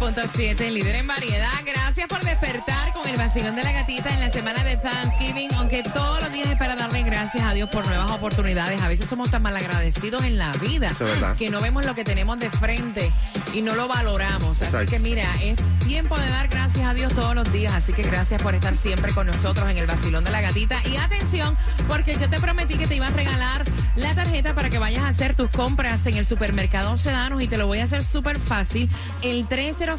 106.7, 0.00 0.70
líder 0.70 0.96
en 0.96 1.06
variedad. 1.06 1.50
Gracias 1.62 2.08
por 2.08 2.24
despertar 2.24 2.94
con 2.94 3.06
el 3.06 3.16
vacilón 3.18 3.54
de 3.54 3.62
la 3.62 3.72
gatita 3.72 4.08
en 4.08 4.20
la 4.20 4.30
semana 4.30 4.64
de 4.64 4.78
Thanksgiving, 4.78 5.52
aunque 5.56 5.82
todos 5.82 6.22
los 6.22 6.32
días 6.32 6.48
es 6.48 6.56
para 6.56 6.74
darle 6.74 7.02
gracias 7.02 7.44
a 7.44 7.52
Dios 7.52 7.68
por 7.68 7.86
nuevas 7.86 8.10
oportunidades. 8.10 8.80
A 8.80 8.88
veces 8.88 9.10
somos 9.10 9.30
tan 9.30 9.42
malagradecidos 9.42 10.24
en 10.24 10.38
la 10.38 10.52
vida 10.52 10.88
es 10.88 11.36
que 11.36 11.50
no 11.50 11.60
vemos 11.60 11.84
lo 11.84 11.94
que 11.94 12.04
tenemos 12.04 12.38
de 12.38 12.48
frente 12.48 13.12
y 13.52 13.60
no 13.60 13.74
lo 13.74 13.88
valoramos. 13.88 14.62
Así 14.62 14.86
que 14.86 14.98
mira, 14.98 15.34
es 15.42 15.58
tiempo 15.86 16.18
de 16.18 16.28
dar 16.30 16.48
gracias 16.48 16.86
a 16.86 16.94
Dios 16.94 17.12
todos 17.14 17.34
los 17.34 17.52
días. 17.52 17.74
Así 17.74 17.92
que 17.92 18.02
gracias 18.02 18.42
por 18.42 18.54
estar 18.54 18.78
siempre 18.78 19.12
con 19.12 19.26
nosotros 19.26 19.70
en 19.70 19.76
el 19.76 19.86
vacilón 19.86 20.24
de 20.24 20.30
la 20.30 20.40
gatita. 20.40 20.80
Y 20.90 20.96
atención, 20.96 21.58
porque 21.88 22.16
yo 22.16 22.30
te 22.30 22.40
prometí 22.40 22.78
que 22.78 22.86
te 22.86 22.96
iba 22.96 23.08
a 23.08 23.10
regalar 23.10 23.64
la 23.96 24.14
tarjeta 24.14 24.54
para 24.54 24.70
que 24.70 24.78
vayas 24.78 25.02
a 25.02 25.08
hacer 25.08 25.34
tus 25.34 25.50
compras 25.50 26.06
en 26.06 26.16
el 26.16 26.24
supermercado 26.24 26.96
Sedanos 26.96 27.42
y 27.42 27.48
te 27.48 27.58
lo 27.58 27.66
voy 27.66 27.80
a 27.80 27.84
hacer 27.84 28.02
súper 28.02 28.38
fácil. 28.38 28.88
El 29.22 29.46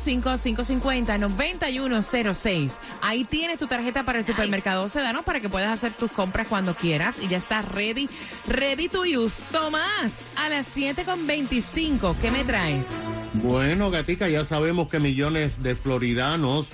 305-550-9106. 0.06 2.72
Ahí 3.02 3.24
tienes 3.24 3.60
tu 3.60 3.68
tarjeta 3.68 4.04
para 4.04 4.20
el 4.20 4.26
supermercado 4.26 4.90
Sedanos 4.90 5.24
para 5.24 5.40
que 5.40 5.48
puedas 5.50 5.72
hacer 5.72 5.94
tus 5.94 6.12
compras 6.12 6.48
cuando 6.48 6.76
quieras 6.76 7.16
y 7.22 7.28
ya 7.28 7.38
está 7.38 7.62
ready, 7.62 8.10
ready 8.48 8.90
to 8.90 9.04
use. 9.04 9.42
Tomás, 9.52 10.12
a 10.36 10.50
las 10.50 10.76
7.25, 10.76 12.16
¿qué 12.22 12.32
me 12.32 12.44
traes? 12.44 12.88
Bueno, 13.34 13.92
Gatica, 13.92 14.28
ya 14.28 14.44
sabemos 14.46 14.90
que 14.90 15.00
millones 15.00 15.62
de 15.64 15.76
floridanos 15.76 16.68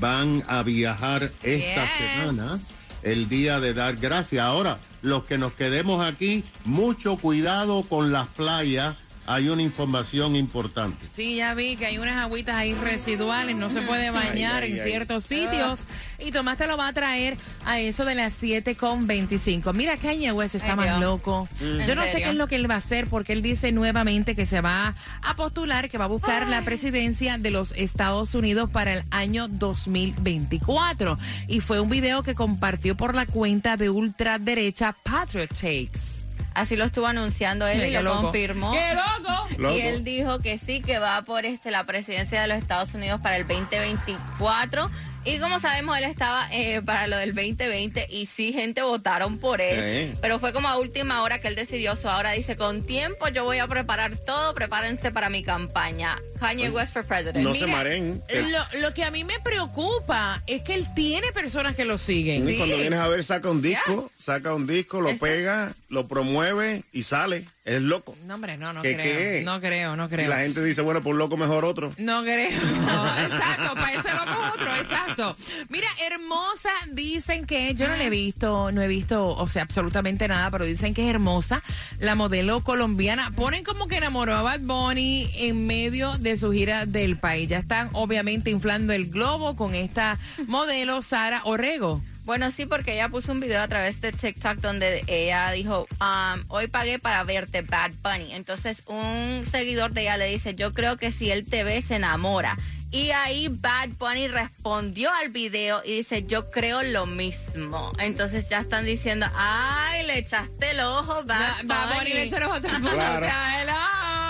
van 0.00 0.42
a 0.46 0.62
viajar 0.62 1.30
esta 1.42 1.86
semana, 1.98 2.60
el 3.02 3.28
día 3.28 3.60
de 3.60 3.74
dar 3.74 3.96
gracias. 3.96 4.44
Ahora, 4.44 4.78
los 5.02 5.24
que 5.24 5.38
nos 5.38 5.52
quedemos 5.52 6.04
aquí, 6.04 6.44
mucho 6.64 7.16
cuidado 7.16 7.82
con 7.82 8.12
las 8.12 8.28
playas. 8.28 8.96
Hay 9.30 9.50
una 9.50 9.60
información 9.60 10.36
importante. 10.36 11.06
Sí, 11.12 11.36
ya 11.36 11.52
vi 11.52 11.76
que 11.76 11.84
hay 11.84 11.98
unas 11.98 12.16
agüitas 12.16 12.56
ahí 12.56 12.72
residuales, 12.72 13.54
no 13.56 13.68
se 13.68 13.82
puede 13.82 14.10
bañar 14.10 14.62
ay, 14.62 14.72
en 14.72 14.80
ay. 14.80 14.86
ciertos 14.88 15.24
sitios. 15.24 15.80
Y 16.18 16.32
Tomás 16.32 16.56
te 16.56 16.66
lo 16.66 16.78
va 16.78 16.88
a 16.88 16.92
traer 16.94 17.36
a 17.66 17.78
eso 17.78 18.06
de 18.06 18.14
las 18.14 18.42
7.25. 18.42 19.74
Mira, 19.74 19.98
Kanye 19.98 20.32
West 20.32 20.54
está 20.54 20.70
Ay, 20.70 20.76
más 20.76 20.86
Dios. 20.86 21.00
loco. 21.00 21.46
¿En 21.60 21.86
Yo 21.86 21.94
no 21.94 22.04
sé 22.04 22.22
qué 22.22 22.30
es 22.30 22.36
lo 22.36 22.46
que 22.46 22.56
él 22.56 22.70
va 22.70 22.76
a 22.76 22.78
hacer 22.78 23.06
porque 23.06 23.34
él 23.34 23.42
dice 23.42 23.70
nuevamente 23.70 24.34
que 24.34 24.46
se 24.46 24.62
va 24.62 24.94
a 25.20 25.36
postular, 25.36 25.90
que 25.90 25.98
va 25.98 26.06
a 26.06 26.08
buscar 26.08 26.48
la 26.48 26.62
presidencia 26.62 27.36
de 27.36 27.50
los 27.50 27.72
Estados 27.72 28.34
Unidos 28.34 28.70
para 28.70 28.94
el 28.94 29.04
año 29.10 29.46
2024. 29.46 31.18
Y 31.48 31.60
fue 31.60 31.80
un 31.80 31.90
video 31.90 32.22
que 32.22 32.34
compartió 32.34 32.96
por 32.96 33.14
la 33.14 33.26
cuenta 33.26 33.76
de 33.76 33.90
ultraderecha 33.90 34.96
Patriot 35.04 35.50
Takes. 35.50 36.17
Así 36.58 36.76
lo 36.76 36.84
estuvo 36.84 37.06
anunciando 37.06 37.68
él 37.68 37.76
Mira, 37.78 37.88
y 37.88 37.92
lo 37.92 38.02
loco. 38.02 38.22
confirmó. 38.22 38.72
¡Qué 38.72 38.92
loco! 38.92 39.48
Loco. 39.58 39.76
Y 39.76 39.80
él 39.80 40.02
dijo 40.02 40.40
que 40.40 40.58
sí, 40.58 40.82
que 40.82 40.98
va 40.98 41.22
por 41.22 41.46
este 41.46 41.70
la 41.70 41.84
presidencia 41.84 42.42
de 42.42 42.48
los 42.48 42.58
Estados 42.58 42.94
Unidos 42.94 43.20
para 43.20 43.36
el 43.36 43.46
2024. 43.46 44.90
Y 45.28 45.38
como 45.38 45.60
sabemos, 45.60 45.98
él 45.98 46.04
estaba 46.04 46.48
eh, 46.52 46.80
para 46.82 47.06
lo 47.06 47.18
del 47.18 47.34
2020 47.34 48.06
y 48.08 48.26
sí, 48.26 48.52
gente 48.54 48.80
votaron 48.82 49.38
por 49.38 49.60
él. 49.60 50.16
Pero 50.22 50.38
fue 50.38 50.54
como 50.54 50.68
a 50.68 50.78
última 50.78 51.22
hora 51.22 51.38
que 51.40 51.48
él 51.48 51.54
decidió 51.54 51.92
eso. 51.92 52.08
Ahora 52.08 52.32
dice, 52.32 52.56
con 52.56 52.82
tiempo 52.82 53.28
yo 53.28 53.44
voy 53.44 53.58
a 53.58 53.66
preparar 53.66 54.16
todo, 54.16 54.54
prepárense 54.54 55.10
para 55.10 55.28
mi 55.28 55.42
campaña. 55.42 56.18
Kanye 56.40 56.70
West 56.70 56.92
for 56.94 57.04
President. 57.04 57.44
No 57.44 57.54
se 57.54 57.66
mareen. 57.66 58.22
Lo, 58.32 58.80
lo 58.80 58.94
que 58.94 59.04
a 59.04 59.10
mí 59.10 59.24
me 59.24 59.38
preocupa 59.40 60.42
es 60.46 60.62
que 60.62 60.74
él 60.74 60.86
tiene 60.94 61.30
personas 61.32 61.76
que 61.76 61.84
lo 61.84 61.98
siguen. 61.98 62.48
Y 62.48 62.56
cuando 62.56 62.76
vienes 62.76 62.98
a 62.98 63.08
ver, 63.08 63.22
saca 63.22 63.50
un 63.50 63.60
disco, 63.60 64.10
saca 64.16 64.54
un 64.54 64.66
disco, 64.66 65.00
lo 65.00 65.16
pega, 65.18 65.74
lo 65.88 66.08
promueve 66.08 66.84
y 66.92 67.02
sale. 67.02 67.46
Es 67.68 67.82
loco. 67.82 68.16
No, 68.24 68.36
hombre, 68.36 68.56
no, 68.56 68.72
no 68.72 68.80
¿Qué, 68.80 68.94
creo. 68.94 69.04
qué? 69.18 69.42
No 69.44 69.60
creo, 69.60 69.94
no 69.94 70.06
Y 70.06 70.08
creo. 70.08 70.28
la 70.28 70.38
gente 70.38 70.64
dice, 70.64 70.80
bueno, 70.80 71.02
por 71.02 71.14
loco 71.16 71.36
mejor 71.36 71.66
otro. 71.66 71.92
No 71.98 72.22
creo. 72.22 72.48
No, 72.88 73.06
exacto, 73.18 73.74
para 73.74 73.92
ese 73.92 74.08
loco 74.14 74.40
otro, 74.54 74.74
exacto. 74.76 75.36
Mira, 75.68 75.86
hermosa, 76.10 76.70
dicen 76.92 77.44
que 77.44 77.74
yo 77.74 77.86
no 77.86 77.96
la 77.96 78.04
he 78.04 78.10
visto, 78.10 78.72
no 78.72 78.80
he 78.80 78.88
visto, 78.88 79.28
o 79.28 79.48
sea, 79.48 79.62
absolutamente 79.62 80.26
nada, 80.28 80.50
pero 80.50 80.64
dicen 80.64 80.94
que 80.94 81.04
es 81.04 81.10
hermosa 81.10 81.62
la 81.98 82.14
modelo 82.14 82.64
colombiana. 82.64 83.30
Ponen 83.32 83.64
como 83.64 83.86
que 83.86 83.96
enamoró 83.98 84.34
a 84.34 84.42
Bad 84.42 84.60
Bunny 84.60 85.30
en 85.36 85.66
medio 85.66 86.16
de 86.18 86.38
su 86.38 86.50
gira 86.52 86.86
del 86.86 87.18
país. 87.18 87.48
Ya 87.50 87.58
están 87.58 87.90
obviamente 87.92 88.48
inflando 88.50 88.94
el 88.94 89.10
globo 89.10 89.54
con 89.56 89.74
esta 89.74 90.18
modelo 90.46 91.02
Sara 91.02 91.42
Orrego. 91.44 92.00
Bueno, 92.28 92.50
sí, 92.50 92.66
porque 92.66 92.92
ella 92.92 93.08
puso 93.08 93.32
un 93.32 93.40
video 93.40 93.62
a 93.62 93.68
través 93.68 94.02
de 94.02 94.12
TikTok 94.12 94.58
donde 94.58 95.02
ella 95.06 95.50
dijo, 95.52 95.86
um, 95.98 96.44
hoy 96.48 96.66
pagué 96.66 96.98
para 96.98 97.24
verte 97.24 97.62
Bad 97.62 97.92
Bunny. 98.02 98.34
Entonces 98.34 98.82
un 98.86 99.46
seguidor 99.50 99.92
de 99.92 100.02
ella 100.02 100.18
le 100.18 100.26
dice, 100.26 100.54
yo 100.54 100.74
creo 100.74 100.98
que 100.98 101.10
si 101.10 101.30
él 101.30 101.46
te 101.46 101.64
ve 101.64 101.80
se 101.80 101.96
enamora. 101.96 102.58
Y 102.90 103.10
ahí 103.10 103.48
Bad 103.50 103.90
Bunny 103.98 104.28
respondió 104.28 105.12
al 105.12 105.28
video 105.28 105.82
y 105.84 105.98
dice, 105.98 106.24
yo 106.26 106.50
creo 106.50 106.82
lo 106.82 107.04
mismo. 107.04 107.92
Entonces 107.98 108.48
ya 108.48 108.60
están 108.60 108.86
diciendo, 108.86 109.26
ay, 109.36 110.06
le 110.06 110.16
echaste 110.18 110.70
el 110.70 110.80
ojo, 110.80 111.22
Bad, 111.24 111.64
Bad 111.64 111.94
Bunny 111.98 112.14
le 112.14 112.22
echa 112.24 112.40
los 112.40 112.56
otros 112.56 112.72
mundo. 112.72 112.90
Claro. 112.90 113.26
Tráelo. 113.26 113.72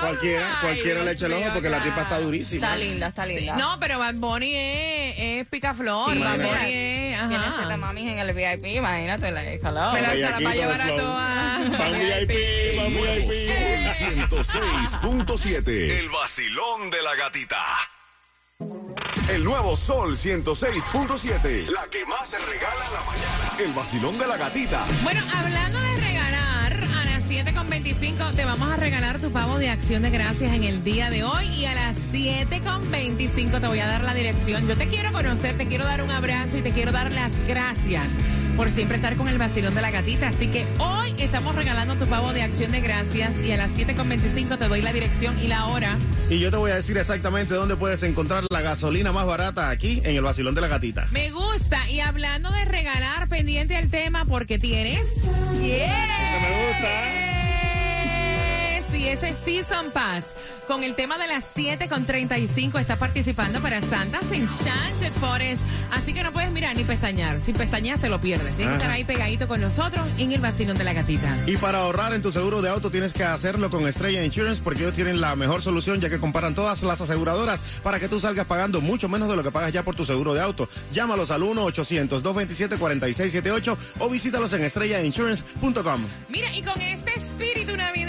Cualquiera, 0.00 0.48
Ay, 0.50 0.56
cualquiera 0.60 1.02
le 1.04 1.12
echa 1.12 1.26
el 1.26 1.32
ojo 1.34 1.50
porque 1.52 1.70
la 1.70 1.80
tipa 1.82 2.02
está 2.02 2.18
durísima. 2.20 2.66
Está 2.66 2.76
linda, 2.78 3.06
está 3.08 3.26
linda. 3.26 3.56
No, 3.56 3.78
pero 3.80 3.98
Bad 4.00 4.14
Bunny 4.14 4.52
es, 4.54 5.14
es 5.18 5.46
picaflor. 5.48 6.12
Sí, 6.12 6.18
Bad. 6.18 6.36
Bunny 6.36 6.72
es. 6.72 7.08
Tiene 7.28 7.44
Ajá. 7.44 7.54
siete 7.58 7.76
mamis 7.76 8.08
en 8.10 8.18
el 8.20 8.32
VIP, 8.32 8.66
imagínate, 8.76 9.30
la 9.32 9.42
hello. 9.44 9.92
Me 9.92 10.00
la- 10.02 10.14
la 10.14 10.40
va 10.40 10.50
a 10.50 10.54
llevar 10.54 10.80
a 10.80 10.88
el 10.88 10.96
todas. 10.96 11.70
Van 11.78 11.92
VIP, 11.98 12.76
van 12.76 12.94
VIP. 12.94 13.32
106.7. 13.98 15.98
El 15.98 16.08
vacilón 16.10 16.90
de 16.90 17.02
la 17.02 17.14
gatita. 17.16 17.58
El 19.28 19.44
nuevo 19.44 19.76
Sol 19.76 20.16
106.7. 20.16 21.68
La 21.68 21.86
que 21.90 22.06
más 22.06 22.30
se 22.30 22.38
regala 22.38 22.84
en 22.86 22.94
la 22.94 23.00
mañana. 23.04 23.62
El 23.62 23.72
vacilón 23.72 24.18
de 24.18 24.26
la 24.26 24.38
gatita. 24.38 24.86
Bueno, 25.02 25.20
hablando 25.34 25.78
de 25.78 25.96
regalar, 25.96 26.72
a 26.72 27.04
las 27.04 27.30
7.25 27.30 28.34
te 28.34 28.46
vamos 28.46 28.70
a 28.70 28.76
regalar 28.76 29.20
tu 29.20 29.30
pavo 29.30 29.58
de 29.58 29.68
acción 29.68 30.02
de 30.02 30.08
gracias 30.08 30.54
en 30.54 30.64
el 30.64 30.82
día 30.82 31.10
de 31.10 31.24
hoy 31.24 31.46
y 31.48 31.66
a 31.66 31.74
las 31.74 31.96
7.25 32.10 33.60
te 33.60 33.66
voy 33.66 33.80
a 33.80 33.86
dar 33.86 34.02
la 34.02 34.14
dirección. 34.14 34.66
Yo 34.66 34.78
te 34.78 34.88
quiero 34.88 35.12
conocer, 35.12 35.58
te 35.58 35.66
quiero 35.66 35.84
dar 35.84 36.02
un 36.02 36.10
abrazo 36.10 36.56
y 36.56 36.62
te 36.62 36.70
quiero 36.70 36.90
dar 36.90 37.12
las 37.12 37.38
gracias 37.46 38.04
por 38.58 38.70
siempre 38.72 38.96
estar 38.96 39.16
con 39.16 39.28
el 39.28 39.38
vacilón 39.38 39.72
de 39.72 39.80
la 39.80 39.92
gatita. 39.92 40.30
Así 40.30 40.48
que 40.48 40.66
hoy 40.80 41.14
estamos 41.18 41.54
regalando 41.54 41.94
tu 41.94 42.06
pavo 42.06 42.32
de 42.32 42.42
acción 42.42 42.72
de 42.72 42.80
gracias 42.80 43.38
y 43.38 43.52
a 43.52 43.56
las 43.56 43.70
7.25 43.70 44.58
te 44.58 44.66
doy 44.66 44.82
la 44.82 44.92
dirección 44.92 45.38
y 45.38 45.46
la 45.46 45.66
hora. 45.66 45.96
Y 46.28 46.40
yo 46.40 46.50
te 46.50 46.56
voy 46.56 46.72
a 46.72 46.74
decir 46.74 46.98
exactamente 46.98 47.54
dónde 47.54 47.76
puedes 47.76 48.02
encontrar 48.02 48.44
la 48.50 48.60
gasolina 48.60 49.12
más 49.12 49.26
barata 49.26 49.70
aquí 49.70 50.02
en 50.04 50.16
el 50.16 50.22
vacilón 50.22 50.56
de 50.56 50.60
la 50.60 50.66
gatita. 50.66 51.06
Me 51.12 51.30
gusta. 51.30 51.88
Y 51.88 52.00
hablando 52.00 52.50
de 52.50 52.64
regalar, 52.64 53.28
pendiente 53.28 53.76
al 53.76 53.90
tema 53.90 54.24
porque 54.24 54.58
tienes... 54.58 55.02
Eso 55.02 56.40
me 56.40 56.66
gusta. 56.66 57.27
Ese 59.08 59.32
Season 59.32 59.90
Pass. 59.90 60.24
Con 60.66 60.84
el 60.84 60.94
tema 60.94 61.16
de 61.16 61.26
las 61.26 61.42
7 61.54 61.88
con 61.88 62.04
35 62.04 62.78
está 62.78 62.96
participando 62.96 63.58
para 63.60 63.80
Santa's 63.80 64.30
Enchanted 64.30 65.12
Forest. 65.18 65.62
Así 65.90 66.12
que 66.12 66.22
no 66.22 66.30
puedes 66.30 66.50
mirar 66.50 66.76
ni 66.76 66.84
pestañear. 66.84 67.40
Si 67.40 67.54
pestañeas 67.54 68.02
te 68.02 68.10
lo 68.10 68.20
pierdes. 68.20 68.54
Tienes 68.56 68.74
que 68.74 68.76
estar 68.76 68.90
ahí 68.90 69.04
pegadito 69.04 69.48
con 69.48 69.62
nosotros 69.62 70.06
en 70.18 70.32
el 70.32 70.42
vacilón 70.42 70.76
de 70.76 70.84
la 70.84 70.92
gatita. 70.92 71.38
Y 71.46 71.56
para 71.56 71.78
ahorrar 71.78 72.12
en 72.12 72.20
tu 72.20 72.30
seguro 72.30 72.60
de 72.60 72.68
auto 72.68 72.90
tienes 72.90 73.14
que 73.14 73.24
hacerlo 73.24 73.70
con 73.70 73.88
Estrella 73.88 74.22
Insurance 74.22 74.60
porque 74.62 74.82
ellos 74.82 74.92
tienen 74.92 75.22
la 75.22 75.34
mejor 75.36 75.62
solución 75.62 76.02
ya 76.02 76.10
que 76.10 76.20
comparan 76.20 76.54
todas 76.54 76.82
las 76.82 77.00
aseguradoras 77.00 77.62
para 77.82 77.98
que 77.98 78.08
tú 78.08 78.20
salgas 78.20 78.44
pagando 78.44 78.82
mucho 78.82 79.08
menos 79.08 79.30
de 79.30 79.36
lo 79.36 79.42
que 79.42 79.50
pagas 79.50 79.72
ya 79.72 79.82
por 79.82 79.96
tu 79.96 80.04
seguro 80.04 80.34
de 80.34 80.42
auto. 80.42 80.68
Llámalos 80.92 81.30
al 81.30 81.40
1-800-227-4678 81.44 83.76
o 84.00 84.10
visítalos 84.10 84.52
en 84.52 84.64
estrellainsurance.com. 84.64 86.02
Mira, 86.28 86.54
y 86.54 86.62
con 86.62 86.78
este 86.78 87.18
espíritu 87.18 87.74
navideño 87.74 88.07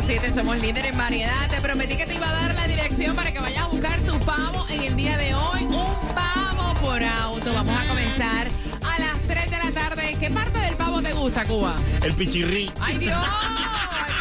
7, 0.06 0.34
somos 0.34 0.58
líder 0.60 0.86
en 0.86 0.98
variedad. 0.98 1.48
Te 1.48 1.60
prometí 1.60 1.96
que 1.96 2.06
te 2.06 2.14
iba 2.14 2.28
a 2.28 2.32
dar 2.32 2.54
la 2.54 2.66
dirección 2.66 3.14
para 3.14 3.32
que 3.32 3.38
vayas 3.38 3.64
a 3.64 3.66
buscar 3.68 4.00
tu 4.00 4.18
pavo 4.20 4.66
en 4.68 4.82
el 4.82 4.96
día 4.96 5.16
de 5.16 5.34
hoy. 5.34 5.62
Un 5.64 6.14
pavo 6.14 6.74
por 6.80 7.02
auto. 7.02 7.52
Vamos 7.52 7.78
a 7.78 7.86
comenzar 7.86 8.46
a 8.82 8.98
las 8.98 9.20
3 9.22 9.50
de 9.50 9.58
la 9.58 9.70
tarde. 9.70 10.16
¿Qué 10.18 10.30
parte 10.30 10.58
del 10.58 10.74
pavo 10.74 11.02
te 11.02 11.12
gusta, 11.12 11.44
Cuba? 11.44 11.76
El 12.02 12.14
pichirrí. 12.14 12.70
¡Ay, 12.80 12.98
Dios! 12.98 13.16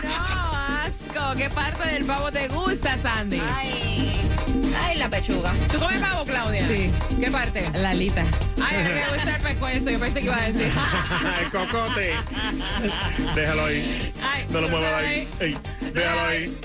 ¡No! 0.04 0.12
¡Asco! 0.12 1.36
¿Qué 1.38 1.50
parte 1.50 1.90
del 1.90 2.06
pavo 2.06 2.32
te 2.32 2.48
gusta, 2.48 2.98
Sandy? 3.00 3.42
Ay, 3.56 4.22
ay 4.84 4.98
la 4.98 5.10
pechuga. 5.10 5.54
¿Tú 5.72 5.80
comes 5.80 6.00
pavo, 6.00 6.26
Claudia? 6.26 6.68
Sí. 6.68 6.92
¿Qué 7.20 7.32
parte? 7.32 7.70
La 7.80 7.90
alita. 7.90 8.24
Ay, 8.64 8.78
a 8.78 8.80
mí 8.80 8.90
me 8.94 9.08
gusta 9.16 9.36
el 9.36 9.42
pescuezo. 9.42 9.90
Yo 9.90 10.00
pensé 10.00 10.20
que 10.20 10.26
iba 10.26 10.38
a 10.38 10.52
decir. 10.52 10.72
el 11.42 11.50
cocote. 11.52 12.14
Déjalo 13.36 13.66
ahí. 13.66 14.14
Ay, 14.24 14.46
No 14.50 14.62
lo 14.62 14.70
muevas 14.70 14.94
ahí. 14.94 15.28
Ey, 15.40 15.58
déjalo 15.94 16.22
ahí. 16.22 16.58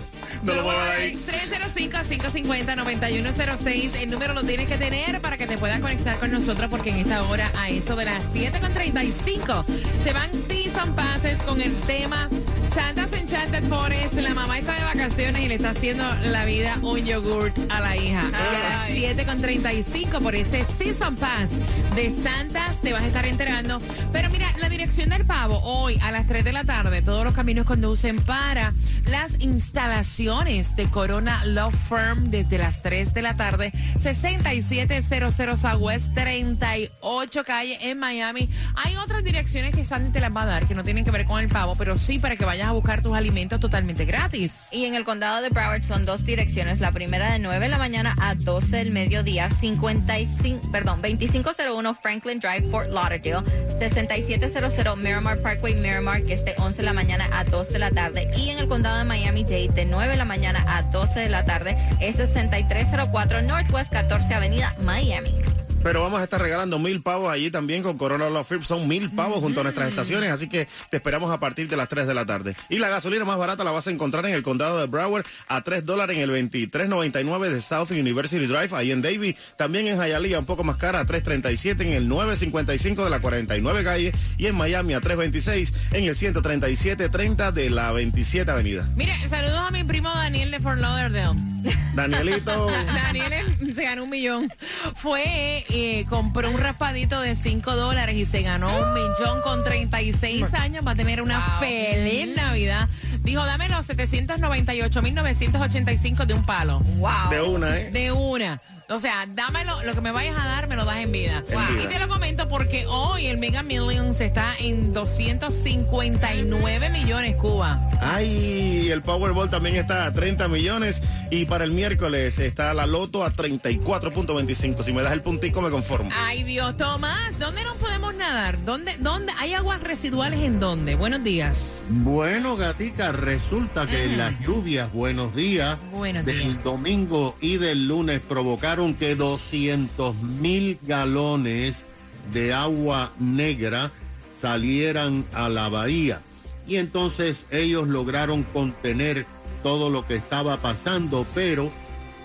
No 0.42 0.54
lo 0.54 0.62
muevas 0.64 0.90
ahí. 0.90 1.18
305-550-9106. 1.26 3.96
El 4.00 4.10
número 4.10 4.34
lo 4.34 4.42
tienes 4.44 4.68
que 4.68 4.76
tener 4.76 5.20
para 5.20 5.36
que 5.36 5.46
te 5.46 5.56
puedas 5.58 5.80
conectar 5.80 6.18
con 6.18 6.30
nosotros 6.30 6.68
porque 6.70 6.90
en 6.90 6.98
esta 6.98 7.22
hora, 7.22 7.50
a 7.56 7.68
eso 7.70 7.96
de 7.96 8.04
las 8.04 8.24
7.35, 8.34 9.64
se 10.04 10.12
van 10.12 10.30
Season 10.48 10.94
Passes 10.94 11.38
con 11.38 11.60
el 11.60 11.74
tema 11.82 12.28
Santa's 12.76 13.10
Enchanted 13.14 13.64
Forest. 13.70 14.14
La 14.14 14.34
mamá 14.34 14.58
está 14.58 14.74
de 14.74 14.84
vacaciones 14.84 15.40
y 15.40 15.48
le 15.48 15.54
está 15.54 15.70
haciendo 15.70 16.04
la 16.30 16.44
vida 16.44 16.74
un 16.82 16.98
yogurt 16.98 17.56
a 17.70 17.80
la 17.80 17.96
hija. 17.96 18.20
A 18.20 18.86
las 18.86 18.90
7.35 18.90 20.22
por 20.22 20.34
ese 20.34 20.66
Season 20.78 21.16
Pass 21.16 21.48
de 21.94 22.10
Santas 22.10 22.82
te 22.82 22.92
vas 22.92 23.02
a 23.02 23.06
estar 23.06 23.24
enterando. 23.24 23.80
Pero 24.12 24.28
mira, 24.28 24.52
la 24.60 24.68
dirección 24.68 25.08
del 25.08 25.24
pavo 25.24 25.58
hoy 25.62 25.98
a 26.02 26.12
las 26.12 26.26
3 26.26 26.44
de 26.44 26.52
la 26.52 26.64
tarde, 26.64 27.00
todos 27.00 27.24
los 27.24 27.32
caminos 27.32 27.64
conducen 27.64 28.18
para 28.20 28.74
las 29.06 29.40
instalaciones 29.40 30.76
de 30.76 30.86
Corona 30.90 31.46
Law 31.46 31.70
Firm 31.70 32.30
desde 32.30 32.58
las 32.58 32.82
3 32.82 33.14
de 33.14 33.22
la 33.22 33.36
tarde, 33.36 33.72
6700 33.98 35.34
Southwest 35.58 36.12
38 36.12 37.44
calle 37.44 37.78
en 37.90 37.98
Miami. 37.98 38.50
Hay 38.84 38.96
otras 38.96 39.24
direcciones 39.24 39.74
que 39.74 39.86
Sandy 39.86 40.10
te 40.10 40.20
las 40.20 40.34
va 40.34 40.42
a 40.42 40.46
dar 40.46 40.66
que 40.66 40.74
no 40.74 40.84
tienen 40.84 41.06
que 41.06 41.10
ver 41.10 41.24
con 41.24 41.40
el 41.40 41.48
pavo, 41.48 41.74
pero 41.76 41.96
sí 41.96 42.18
para 42.18 42.36
que 42.36 42.44
vayas 42.44 42.65
a 42.66 42.72
buscar 42.72 43.02
tus 43.02 43.12
alimentos 43.12 43.60
totalmente 43.60 44.04
gratis. 44.04 44.54
Y 44.70 44.84
en 44.84 44.94
el 44.94 45.04
condado 45.04 45.40
de 45.40 45.50
Broward 45.50 45.84
son 45.84 46.04
dos 46.04 46.24
direcciones. 46.24 46.80
La 46.80 46.92
primera 46.92 47.32
de 47.32 47.38
9 47.38 47.66
de 47.66 47.68
la 47.68 47.78
mañana 47.78 48.14
a 48.20 48.34
12 48.34 48.68
del 48.68 48.92
mediodía, 48.92 49.48
55, 49.48 50.70
perdón, 50.72 51.00
2501 51.02 51.94
Franklin 51.94 52.40
Drive, 52.40 52.68
Fort 52.70 52.90
Lauderdale, 52.90 53.44
6700 53.78 54.96
Miramar 54.96 55.40
Parkway, 55.40 55.74
Miramar, 55.76 56.24
que 56.24 56.34
es 56.34 56.44
de 56.44 56.54
11 56.58 56.78
de 56.78 56.82
la 56.82 56.92
mañana 56.92 57.28
a 57.32 57.44
12 57.44 57.72
de 57.72 57.78
la 57.78 57.90
tarde. 57.90 58.30
Y 58.36 58.50
en 58.50 58.58
el 58.58 58.68
condado 58.68 58.98
de 58.98 59.04
Miami-Dade, 59.04 59.68
de 59.68 59.84
9 59.84 60.10
de 60.10 60.16
la 60.16 60.24
mañana 60.24 60.64
a 60.66 60.82
12 60.82 61.20
de 61.20 61.28
la 61.28 61.44
tarde, 61.44 61.76
es 62.00 62.16
6304 62.16 63.42
Northwest 63.42 63.92
14 63.92 64.34
Avenida, 64.34 64.74
Miami. 64.82 65.34
Pero 65.82 66.02
vamos 66.02 66.20
a 66.20 66.24
estar 66.24 66.40
regalando 66.40 66.78
mil 66.78 67.02
pavos 67.02 67.30
allí 67.30 67.50
también 67.50 67.82
con 67.82 67.96
Corona 67.96 68.28
Law 68.28 68.44
Firm. 68.44 68.62
Son 68.62 68.88
mil 68.88 69.10
pavos 69.10 69.38
junto 69.38 69.60
a 69.60 69.62
nuestras 69.62 69.88
estaciones, 69.88 70.30
así 70.30 70.48
que 70.48 70.66
te 70.90 70.96
esperamos 70.96 71.30
a 71.30 71.38
partir 71.38 71.68
de 71.68 71.76
las 71.76 71.88
3 71.88 72.06
de 72.06 72.14
la 72.14 72.26
tarde. 72.26 72.56
Y 72.68 72.78
la 72.78 72.88
gasolina 72.88 73.24
más 73.24 73.38
barata 73.38 73.64
la 73.64 73.70
vas 73.70 73.86
a 73.86 73.90
encontrar 73.90 74.26
en 74.26 74.34
el 74.34 74.42
condado 74.42 74.78
de 74.78 74.86
Broward 74.86 75.24
a 75.48 75.62
3 75.62 75.84
dólares 75.84 76.16
en 76.16 76.22
el 76.22 76.28
2399 76.28 77.50
de 77.50 77.60
South 77.60 77.90
University 77.90 78.46
Drive, 78.46 78.70
ahí 78.72 78.90
en 78.90 79.02
Davie. 79.02 79.36
También 79.56 79.86
en 79.86 79.98
Hialeah 79.98 80.38
un 80.38 80.46
poco 80.46 80.64
más 80.64 80.76
cara 80.76 81.00
a 81.00 81.04
337 81.04 81.82
en 81.82 81.92
el 81.92 82.08
955 82.08 83.04
de 83.04 83.10
la 83.10 83.20
49 83.20 83.84
calle. 83.84 84.12
Y 84.38 84.46
en 84.46 84.54
Miami 84.56 84.94
a 84.94 85.00
326 85.00 85.72
en 85.92 86.04
el 86.04 86.16
13730 86.16 87.52
de 87.52 87.70
la 87.70 87.92
27 87.92 88.50
avenida. 88.50 88.88
Mire, 88.96 89.14
saludos 89.28 89.58
a 89.58 89.70
mi 89.70 89.84
primo 89.84 90.08
Daniel 90.10 90.50
de 90.50 90.60
Fort 90.60 90.78
Lauderdale. 90.78 91.56
Danielito. 91.94 92.66
Daniel 92.94 93.74
se 93.74 93.82
ganó 93.82 94.04
un 94.04 94.10
millón. 94.10 94.52
Fue, 94.94 95.64
eh, 95.70 96.04
compró 96.08 96.50
un 96.50 96.58
raspadito 96.58 97.20
de 97.20 97.34
5 97.34 97.74
dólares 97.76 98.16
y 98.16 98.24
se 98.26 98.42
ganó 98.42 98.68
un 98.68 98.94
millón 98.94 99.40
con 99.42 99.64
36 99.64 100.54
años. 100.54 100.86
Va 100.86 100.92
a 100.92 100.94
tener 100.94 101.20
una 101.22 101.40
feliz 101.58 102.36
Navidad. 102.36 102.88
Dijo, 103.22 103.44
dame 103.44 103.68
los 103.68 103.88
798.985 103.88 106.26
de 106.26 106.34
un 106.34 106.44
palo. 106.44 106.78
Wow. 106.80 107.30
De 107.30 107.42
una, 107.42 107.76
¿eh? 107.78 107.90
De 107.90 108.12
una. 108.12 108.60
O 108.88 109.00
sea, 109.00 109.26
dámelo, 109.34 109.72
lo 109.84 109.94
que 109.94 110.00
me 110.00 110.12
vayas 110.12 110.36
a 110.38 110.44
dar, 110.46 110.68
me 110.68 110.76
lo 110.76 110.84
das 110.84 110.98
en 110.98 111.10
vida. 111.10 111.42
En 111.48 111.74
vida. 111.74 111.82
Y 111.84 111.86
te 111.88 111.98
lo 111.98 112.06
comento 112.06 112.48
porque 112.48 112.86
hoy 112.86 113.26
el 113.26 113.36
Mega 113.36 113.64
Millions 113.64 114.20
está 114.20 114.54
en 114.60 114.92
259 114.92 116.90
millones, 116.90 117.34
Cuba. 117.34 117.80
Ay, 118.00 118.88
el 118.92 119.02
Powerball 119.02 119.48
también 119.48 119.74
está 119.74 120.06
a 120.06 120.12
30 120.12 120.46
millones 120.46 121.02
y 121.32 121.46
para 121.46 121.64
el 121.64 121.72
miércoles 121.72 122.38
está 122.38 122.72
la 122.74 122.86
Loto 122.86 123.24
a 123.24 123.32
34.25. 123.32 124.84
Si 124.84 124.92
me 124.92 125.02
das 125.02 125.12
el 125.14 125.22
puntico 125.22 125.60
me 125.62 125.70
conformo. 125.70 126.10
Ay, 126.14 126.44
Dios, 126.44 126.76
Tomás, 126.76 127.36
¿dónde 127.40 127.64
nos 127.64 127.74
podemos 127.74 128.14
nadar? 128.14 128.56
¿Dónde, 128.64 128.94
dónde 129.00 129.32
hay 129.40 129.54
aguas 129.54 129.80
residuales 129.82 130.38
en 130.40 130.60
dónde? 130.60 130.94
Buenos 130.94 131.24
días. 131.24 131.82
Bueno, 131.88 132.56
gatica, 132.56 133.10
resulta 133.10 133.86
que 133.88 134.06
Ujú. 134.06 134.16
las 134.16 134.38
lluvias, 134.40 134.92
buenos 134.92 135.34
días, 135.34 135.76
Buenos 135.90 136.24
del 136.24 136.38
días. 136.38 136.62
domingo 136.64 137.36
y 137.40 137.56
del 137.56 137.88
lunes 137.88 138.20
provocaron 138.20 138.75
que 138.76 139.14
200 139.14 140.14
mil 140.16 140.78
galones 140.82 141.84
de 142.32 142.52
agua 142.52 143.10
negra 143.18 143.90
salieran 144.38 145.24
a 145.32 145.48
la 145.48 145.70
bahía. 145.70 146.20
Y 146.68 146.76
entonces 146.76 147.46
ellos 147.50 147.88
lograron 147.88 148.42
contener 148.42 149.24
todo 149.62 149.88
lo 149.88 150.06
que 150.06 150.16
estaba 150.16 150.58
pasando, 150.58 151.26
pero 151.34 151.70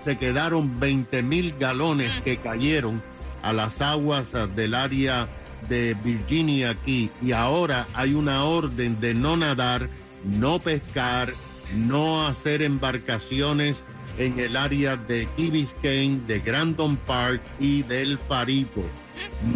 se 0.03 0.17
quedaron 0.17 0.79
20 0.79 1.23
mil 1.23 1.55
galones 1.57 2.11
que 2.23 2.37
cayeron 2.37 3.01
a 3.43 3.53
las 3.53 3.81
aguas 3.81 4.33
del 4.55 4.73
área 4.73 5.29
de 5.69 5.95
Virginia 6.03 6.71
aquí. 6.71 7.09
Y 7.21 7.31
ahora 7.31 7.87
hay 7.93 8.13
una 8.13 8.43
orden 8.43 8.99
de 8.99 9.13
no 9.13 9.37
nadar, 9.37 9.87
no 10.25 10.59
pescar, 10.59 11.33
no 11.75 12.27
hacer 12.27 12.61
embarcaciones 12.61 13.85
en 14.21 14.39
el 14.39 14.55
área 14.55 14.95
de 14.95 15.27
Key 15.35 15.49
Biscayne, 15.49 16.21
de 16.27 16.39
Grandon 16.39 16.95
Park 16.95 17.41
y 17.59 17.83
del 17.83 18.17
Farito. 18.17 18.83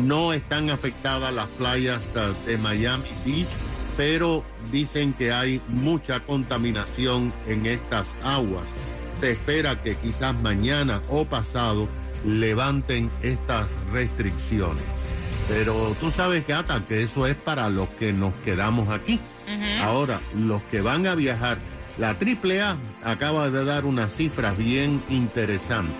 No 0.01 0.33
están 0.33 0.69
afectadas 0.69 1.33
las 1.33 1.47
playas 1.49 2.01
ah, 2.15 2.31
de 2.45 2.57
Miami 2.57 3.09
Beach, 3.25 3.47
pero 3.95 4.43
dicen 4.71 5.13
que 5.13 5.31
hay 5.31 5.61
mucha 5.67 6.19
contaminación 6.19 7.31
en 7.47 7.65
estas 7.65 8.09
aguas. 8.23 8.63
Se 9.19 9.31
espera 9.31 9.81
que 9.81 9.95
quizás 9.95 10.35
mañana 10.41 11.01
o 11.09 11.25
pasado 11.25 11.87
levanten 12.25 13.09
estas 13.21 13.67
restricciones. 13.93 14.83
Pero 15.47 15.95
tú 15.99 16.09
sabes, 16.09 16.45
Gata, 16.47 16.81
que 16.87 17.03
eso 17.03 17.27
es 17.27 17.35
para 17.35 17.69
los 17.69 17.87
que 17.89 18.13
nos 18.13 18.33
quedamos 18.43 18.89
aquí. 18.89 19.19
Ahora, 19.83 20.19
los 20.35 20.63
que 20.63 20.81
van 20.81 21.05
a 21.05 21.13
viajar, 21.13 21.59
la 21.97 22.09
AAA 22.09 22.77
acaba 23.03 23.49
de 23.49 23.63
dar 23.65 23.85
unas 23.85 24.13
cifras 24.13 24.57
bien 24.57 25.01
interesantes. 25.09 25.95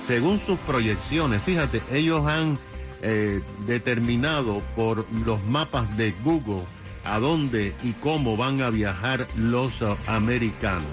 Según 0.00 0.38
sus 0.38 0.58
proyecciones, 0.60 1.42
fíjate, 1.42 1.82
ellos 1.92 2.26
han 2.26 2.58
eh, 3.02 3.40
determinado 3.66 4.62
por 4.74 5.06
los 5.24 5.42
mapas 5.44 5.96
de 5.96 6.12
Google 6.24 6.62
a 7.04 7.18
dónde 7.18 7.74
y 7.82 7.92
cómo 7.92 8.36
van 8.36 8.60
a 8.60 8.70
viajar 8.70 9.26
los 9.36 9.80
uh, 9.82 9.96
americanos. 10.06 10.86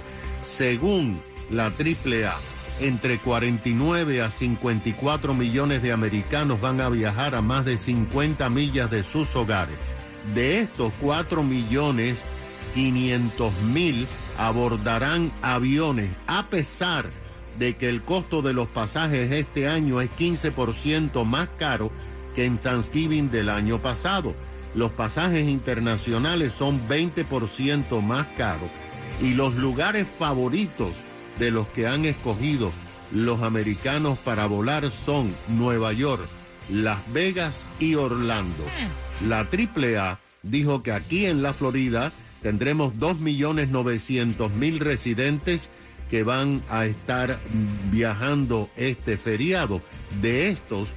Según 0.43 1.19
la 1.50 1.65
AAA, 1.65 2.33
entre 2.79 3.17
49 3.19 4.21
a 4.21 4.31
54 4.31 5.33
millones 5.33 5.81
de 5.81 5.91
americanos 5.91 6.59
van 6.62 6.81
a 6.81 6.89
viajar 6.89 7.35
a 7.35 7.41
más 7.41 7.65
de 7.65 7.77
50 7.77 8.50
millas 8.50 8.91
de 8.91 9.03
sus 9.03 9.35
hogares. 9.35 9.75
De 10.33 10.59
estos 10.59 10.93
4 11.01 11.43
millones 11.43 12.19
500 12.74 13.53
mil 13.74 14.07
abordarán 14.38 15.32
aviones 15.42 16.10
a 16.27 16.48
pesar 16.48 17.06
de 17.60 17.75
que 17.75 17.89
el 17.89 18.01
costo 18.01 18.42
de 18.42 18.54
los 18.54 18.68
pasajes 18.68 19.32
este 19.32 19.68
año 19.68 20.01
es 20.01 20.10
15% 20.12 21.24
más 21.24 21.50
caro 21.58 21.92
que 22.36 22.46
en 22.46 22.58
Thanksgiving 22.58 23.32
del 23.32 23.50
año 23.50 23.80
pasado. 23.80 24.34
Los 24.74 24.92
pasajes 24.92 25.48
internacionales 25.48 26.54
son 26.54 26.86
20% 26.88 28.01
más 28.01 28.27
caros 28.38 28.70
y 29.22 29.34
los 29.34 29.56
lugares 29.56 30.06
favoritos 30.20 30.92
de 31.39 31.51
los 31.51 31.68
que 31.68 31.88
han 31.88 32.04
escogido 32.06 32.72
los 33.13 33.42
americanos 33.42 34.18
para 34.18 34.46
volar 34.48 34.89
son 34.92 35.34
Nueva 35.48 35.94
York, 35.94 36.27
Las 36.70 37.00
Vegas 37.13 37.63
y 37.80 37.96
Orlando. 37.96 38.65
La 39.22 39.39
AAA 39.39 40.20
dijo 40.44 40.84
que 40.84 40.92
aquí 40.92 41.25
en 41.25 41.42
la 41.42 41.54
Florida 41.54 42.12
tendremos 42.46 42.94
2.900.000 43.00 44.78
residentes 44.78 45.68
que 46.12 46.22
van 46.22 46.62
a 46.70 46.86
estar 46.86 47.40
viajando 47.92 48.70
este 48.78 49.18
feriado. 49.18 49.82
De 50.22 50.50
estos, 50.50 50.90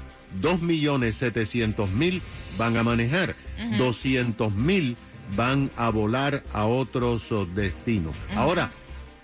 2.700.000 0.43 2.21
van 2.59 2.76
a 2.76 2.83
manejar, 2.83 3.35
200.000 3.78 4.97
van 5.38 5.71
a 5.78 5.88
volar 5.88 6.43
a 6.52 6.67
otros 6.67 7.33
oh, 7.33 7.47
destinos. 7.47 8.14
Ahora, 8.37 8.71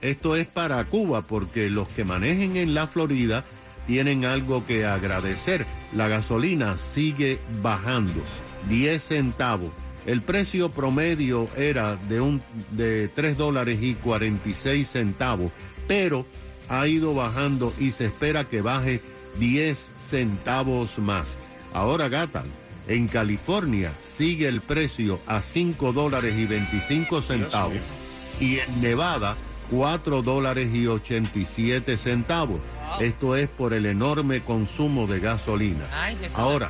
esto 0.00 0.34
es 0.34 0.46
para 0.46 0.82
Cuba 0.86 1.20
porque 1.20 1.68
los 1.68 1.88
que 1.88 2.04
manejen 2.04 2.56
en 2.56 2.72
la 2.72 2.86
Florida 2.86 3.44
tienen 3.86 4.24
algo 4.24 4.64
que 4.64 4.86
agradecer. 4.86 5.66
La 5.94 6.08
gasolina 6.08 6.78
sigue 6.78 7.38
bajando, 7.60 8.22
10 8.70 9.02
centavos. 9.04 9.83
El 10.06 10.20
precio 10.20 10.70
promedio 10.70 11.48
era 11.56 11.96
de, 11.96 12.20
un, 12.20 12.42
de 12.72 13.08
3 13.08 13.38
dólares 13.38 13.78
y 13.80 13.94
46 13.94 14.88
centavos 14.88 15.50
pero 15.86 16.26
ha 16.68 16.86
ido 16.86 17.14
bajando 17.14 17.72
y 17.78 17.90
se 17.90 18.06
espera 18.06 18.44
que 18.44 18.62
baje 18.62 19.00
10 19.38 19.92
centavos 20.08 20.98
más. 20.98 21.26
Ahora, 21.72 22.08
Gata, 22.08 22.44
en 22.88 23.08
California 23.08 23.92
sigue 24.00 24.48
el 24.48 24.60
precio 24.60 25.18
a 25.26 25.40
5 25.40 25.92
dólares 25.92 26.34
y 26.36 26.46
25 26.46 27.22
centavos 27.22 27.78
y 28.40 28.58
en 28.58 28.80
Nevada 28.80 29.36
4 29.70 30.22
dólares 30.22 30.68
y 30.74 30.86
87 30.86 31.96
centavos. 31.96 32.60
Esto 33.00 33.34
es 33.34 33.48
por 33.48 33.72
el 33.72 33.86
enorme 33.86 34.40
consumo 34.42 35.06
de 35.06 35.18
gasolina. 35.18 35.84
Ahora, 36.34 36.68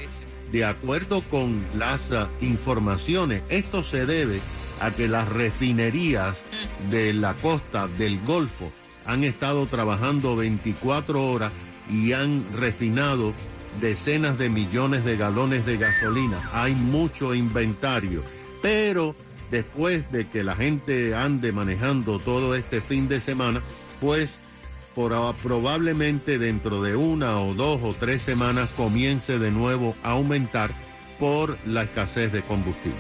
de 0.53 0.65
acuerdo 0.65 1.21
con 1.23 1.65
las 1.75 2.11
uh, 2.11 2.27
informaciones, 2.41 3.43
esto 3.49 3.83
se 3.83 4.07
debe 4.07 4.41
a 4.81 4.91
que 4.91 5.09
las 5.09 5.29
refinerías 5.29 6.43
mm. 6.87 6.91
de 6.91 7.13
la 7.13 7.35
costa 7.35 7.89
del 7.99 8.19
Golfo 8.21 8.73
han 9.07 9.25
estado 9.25 9.67
trabajando 9.67 10.37
24 10.37 11.31
horas 11.31 11.53
y 11.91 12.13
han 12.13 12.45
refinado 12.55 13.35
decenas 13.81 14.39
de 14.39 14.49
millones 14.51 15.05
de 15.05 15.17
galones 15.17 15.67
de 15.67 15.77
gasolina. 15.77 16.39
Hay 16.53 16.75
mucho 16.75 17.35
inventario, 17.35 18.23
pero 18.63 19.15
después 19.51 20.11
de 20.13 20.27
que 20.27 20.43
la 20.45 20.55
gente 20.55 21.15
ande 21.15 21.53
manejando 21.53 22.19
todo 22.19 22.55
este 22.55 22.81
fin 22.81 23.09
de 23.09 23.21
semana, 23.21 23.61
pues 24.01 24.39
por, 24.95 25.35
probablemente 25.43 26.39
dentro 26.39 26.83
de 26.83 26.97
una 26.97 27.41
o 27.41 27.55
dos 27.55 27.81
o 27.83 27.95
tres 27.95 28.23
semanas 28.23 28.71
comience 28.71 29.39
de 29.39 29.51
nuevo 29.51 29.97
a 30.03 30.13
aumentar 30.13 30.71
por 31.19 31.59
la 31.67 31.83
escasez 31.83 32.33
de 32.33 32.43
combustible. 32.43 32.99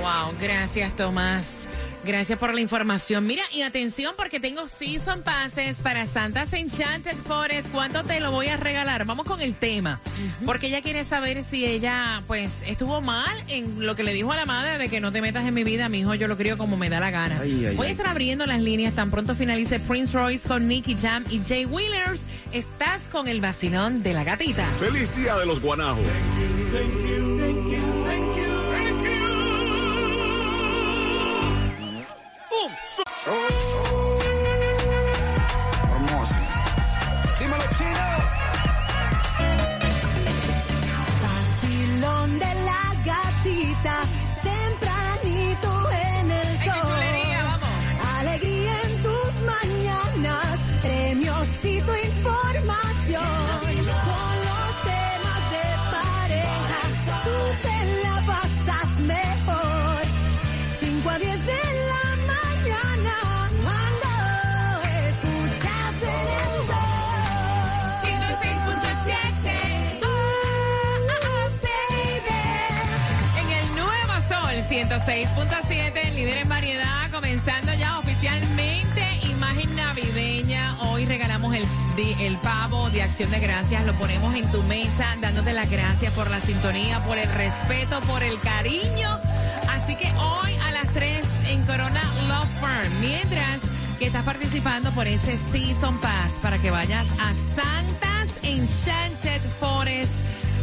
Wow, 0.00 0.34
gracias 0.40 0.94
Tomás. 0.96 1.66
Gracias 2.06 2.38
por 2.38 2.54
la 2.54 2.60
información. 2.60 3.26
Mira, 3.26 3.42
y 3.52 3.62
atención 3.62 4.14
porque 4.16 4.38
tengo 4.38 4.68
season 4.68 5.22
passes 5.22 5.78
para 5.78 6.06
Santa's 6.06 6.52
Enchanted 6.52 7.16
Forest. 7.16 7.68
¿Cuánto 7.72 8.04
te 8.04 8.20
lo 8.20 8.30
voy 8.30 8.46
a 8.46 8.56
regalar? 8.56 9.04
Vamos 9.04 9.26
con 9.26 9.40
el 9.40 9.54
tema. 9.54 10.00
Porque 10.44 10.68
ella 10.68 10.82
quiere 10.82 11.04
saber 11.04 11.42
si 11.42 11.66
ella, 11.66 12.22
pues, 12.28 12.62
estuvo 12.62 13.00
mal 13.00 13.36
en 13.48 13.84
lo 13.84 13.96
que 13.96 14.04
le 14.04 14.12
dijo 14.12 14.30
a 14.30 14.36
la 14.36 14.46
madre 14.46 14.78
de 14.78 14.88
que 14.88 15.00
no 15.00 15.10
te 15.10 15.20
metas 15.20 15.44
en 15.46 15.54
mi 15.54 15.64
vida. 15.64 15.88
Mi 15.88 15.98
hijo 16.00 16.14
yo 16.14 16.28
lo 16.28 16.36
crío 16.36 16.56
como 16.56 16.76
me 16.76 16.88
da 16.88 17.00
la 17.00 17.10
gana. 17.10 17.40
voy 17.74 17.88
a 17.88 17.90
estar 17.90 18.06
abriendo 18.06 18.46
las 18.46 18.60
líneas 18.60 18.94
tan 18.94 19.10
pronto 19.10 19.34
finalice 19.34 19.80
Prince 19.80 20.16
Royce 20.16 20.46
con 20.46 20.68
Nicky 20.68 20.94
Jam 20.94 21.24
y 21.28 21.40
Jay 21.46 21.64
Wheelers. 21.64 22.22
Estás 22.52 23.08
con 23.08 23.26
el 23.26 23.40
vacilón 23.40 24.04
de 24.04 24.14
la 24.14 24.22
gatita. 24.22 24.64
¡Feliz 24.78 25.14
Día 25.16 25.36
de 25.36 25.46
los 25.46 25.60
Guanajos! 25.60 26.04
Boom! 32.66 32.76
So 32.82 33.65
líder 76.16 76.38
en 76.38 76.48
variedad, 76.48 77.10
comenzando 77.12 77.72
ya 77.74 77.98
oficialmente 77.98 79.04
imagen 79.30 79.76
navideña. 79.76 80.76
Hoy 80.80 81.04
regalamos 81.04 81.54
el, 81.54 81.64
el 82.20 82.36
pavo 82.38 82.90
de 82.90 83.02
acción 83.02 83.30
de 83.30 83.38
gracias, 83.38 83.84
lo 83.84 83.92
ponemos 83.94 84.34
en 84.34 84.50
tu 84.50 84.62
mesa, 84.64 85.06
dándote 85.20 85.52
las 85.52 85.70
gracias 85.70 86.12
por 86.14 86.28
la 86.28 86.40
sintonía, 86.40 86.98
por 87.04 87.18
el 87.18 87.28
respeto, 87.34 88.00
por 88.00 88.22
el 88.24 88.40
cariño. 88.40 89.20
Así 89.68 89.94
que 89.94 90.10
hoy 90.14 90.52
a 90.66 90.72
las 90.72 90.88
3 90.94 91.24
en 91.50 91.62
Corona 91.62 92.02
Love 92.26 92.48
Firm, 92.60 93.00
mientras 93.00 93.60
que 93.98 94.06
estás 94.06 94.24
participando 94.24 94.90
por 94.90 95.06
ese 95.06 95.38
Season 95.52 96.00
Pass 96.00 96.32
para 96.42 96.58
que 96.58 96.70
vayas 96.70 97.06
a 97.20 97.32
Santas 97.54 98.28
Enchanted 98.42 99.40
Forest 99.60 100.12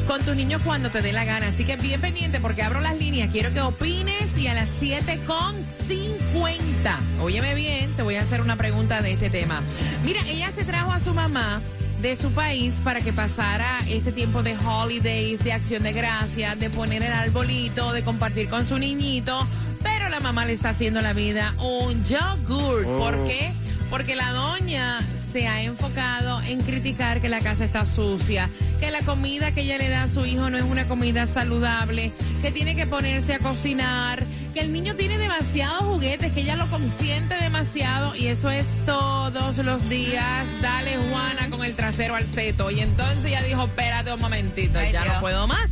con 0.07 0.21
tus 0.23 0.35
niños 0.35 0.62
cuando 0.63 0.89
te 0.89 1.01
dé 1.01 1.13
la 1.13 1.23
gana. 1.23 1.47
Así 1.47 1.63
que 1.63 1.75
bien 1.77 2.01
pendiente 2.01 2.39
porque 2.39 2.63
abro 2.63 2.81
las 2.81 2.97
líneas. 2.97 3.31
Quiero 3.31 3.53
que 3.53 3.62
opines 3.62 4.12
y 4.37 4.47
a 4.47 4.53
las 4.53 4.69
7.50. 4.81 6.97
Óyeme 7.21 7.55
bien, 7.55 7.91
te 7.93 8.01
voy 8.01 8.15
a 8.15 8.21
hacer 8.21 8.41
una 8.41 8.55
pregunta 8.55 9.01
de 9.01 9.13
este 9.13 9.29
tema. 9.29 9.61
Mira, 10.03 10.21
ella 10.27 10.51
se 10.51 10.63
trajo 10.63 10.91
a 10.91 10.99
su 10.99 11.13
mamá 11.13 11.61
de 12.01 12.15
su 12.15 12.31
país 12.31 12.73
para 12.83 13.01
que 13.01 13.13
pasara 13.13 13.79
este 13.87 14.11
tiempo 14.11 14.43
de 14.43 14.57
holidays, 14.57 15.43
de 15.43 15.53
acción 15.53 15.83
de 15.83 15.93
gracias, 15.93 16.59
de 16.59 16.69
poner 16.69 17.03
el 17.03 17.13
arbolito, 17.13 17.91
de 17.93 18.03
compartir 18.03 18.49
con 18.49 18.65
su 18.65 18.77
niñito. 18.77 19.45
Pero 19.81 20.09
la 20.09 20.19
mamá 20.19 20.45
le 20.45 20.53
está 20.53 20.69
haciendo 20.69 21.01
la 21.01 21.13
vida 21.13 21.53
un 21.59 22.03
yogur. 22.05 22.83
¿Por 22.83 23.15
oh. 23.15 23.25
qué? 23.25 23.51
Porque 23.89 24.15
la 24.15 24.31
doña 24.31 24.99
se 25.33 25.47
ha 25.47 25.63
enfocado 25.63 26.39
en 26.43 26.61
criticar 26.61 27.19
que 27.19 27.27
la 27.27 27.39
casa 27.39 27.65
está 27.65 27.85
sucia, 27.85 28.47
que 28.79 28.91
la 28.91 29.01
comida 29.01 29.51
que 29.51 29.61
ella 29.61 29.79
le 29.79 29.89
da 29.89 30.03
a 30.03 30.07
su 30.07 30.23
hijo 30.27 30.51
no 30.51 30.57
es 30.57 30.63
una 30.63 30.85
comida 30.85 31.25
saludable, 31.25 32.11
que 32.43 32.51
tiene 32.51 32.75
que 32.75 32.85
ponerse 32.85 33.33
a 33.33 33.39
cocinar, 33.39 34.23
que 34.53 34.59
el 34.59 34.71
niño 34.71 34.93
tiene 34.93 35.17
demasiados 35.17 35.85
juguetes, 35.85 36.31
que 36.33 36.41
ella 36.41 36.55
lo 36.55 36.67
consiente 36.67 37.33
demasiado 37.33 38.15
y 38.15 38.27
eso 38.27 38.51
es 38.51 38.65
todos 38.85 39.57
los 39.57 39.89
días. 39.89 40.45
Dale, 40.61 40.97
Juana, 41.09 41.49
con 41.49 41.65
el 41.65 41.73
trasero 41.75 42.13
al 42.13 42.27
seto. 42.27 42.69
Y 42.69 42.81
entonces 42.81 43.25
ella 43.25 43.41
dijo, 43.41 43.63
espérate 43.63 44.13
un 44.13 44.19
momentito, 44.21 44.77
Ay, 44.77 44.91
ya 44.91 45.01
Dios. 45.01 45.15
no 45.15 45.19
puedo 45.21 45.47
más. 45.47 45.67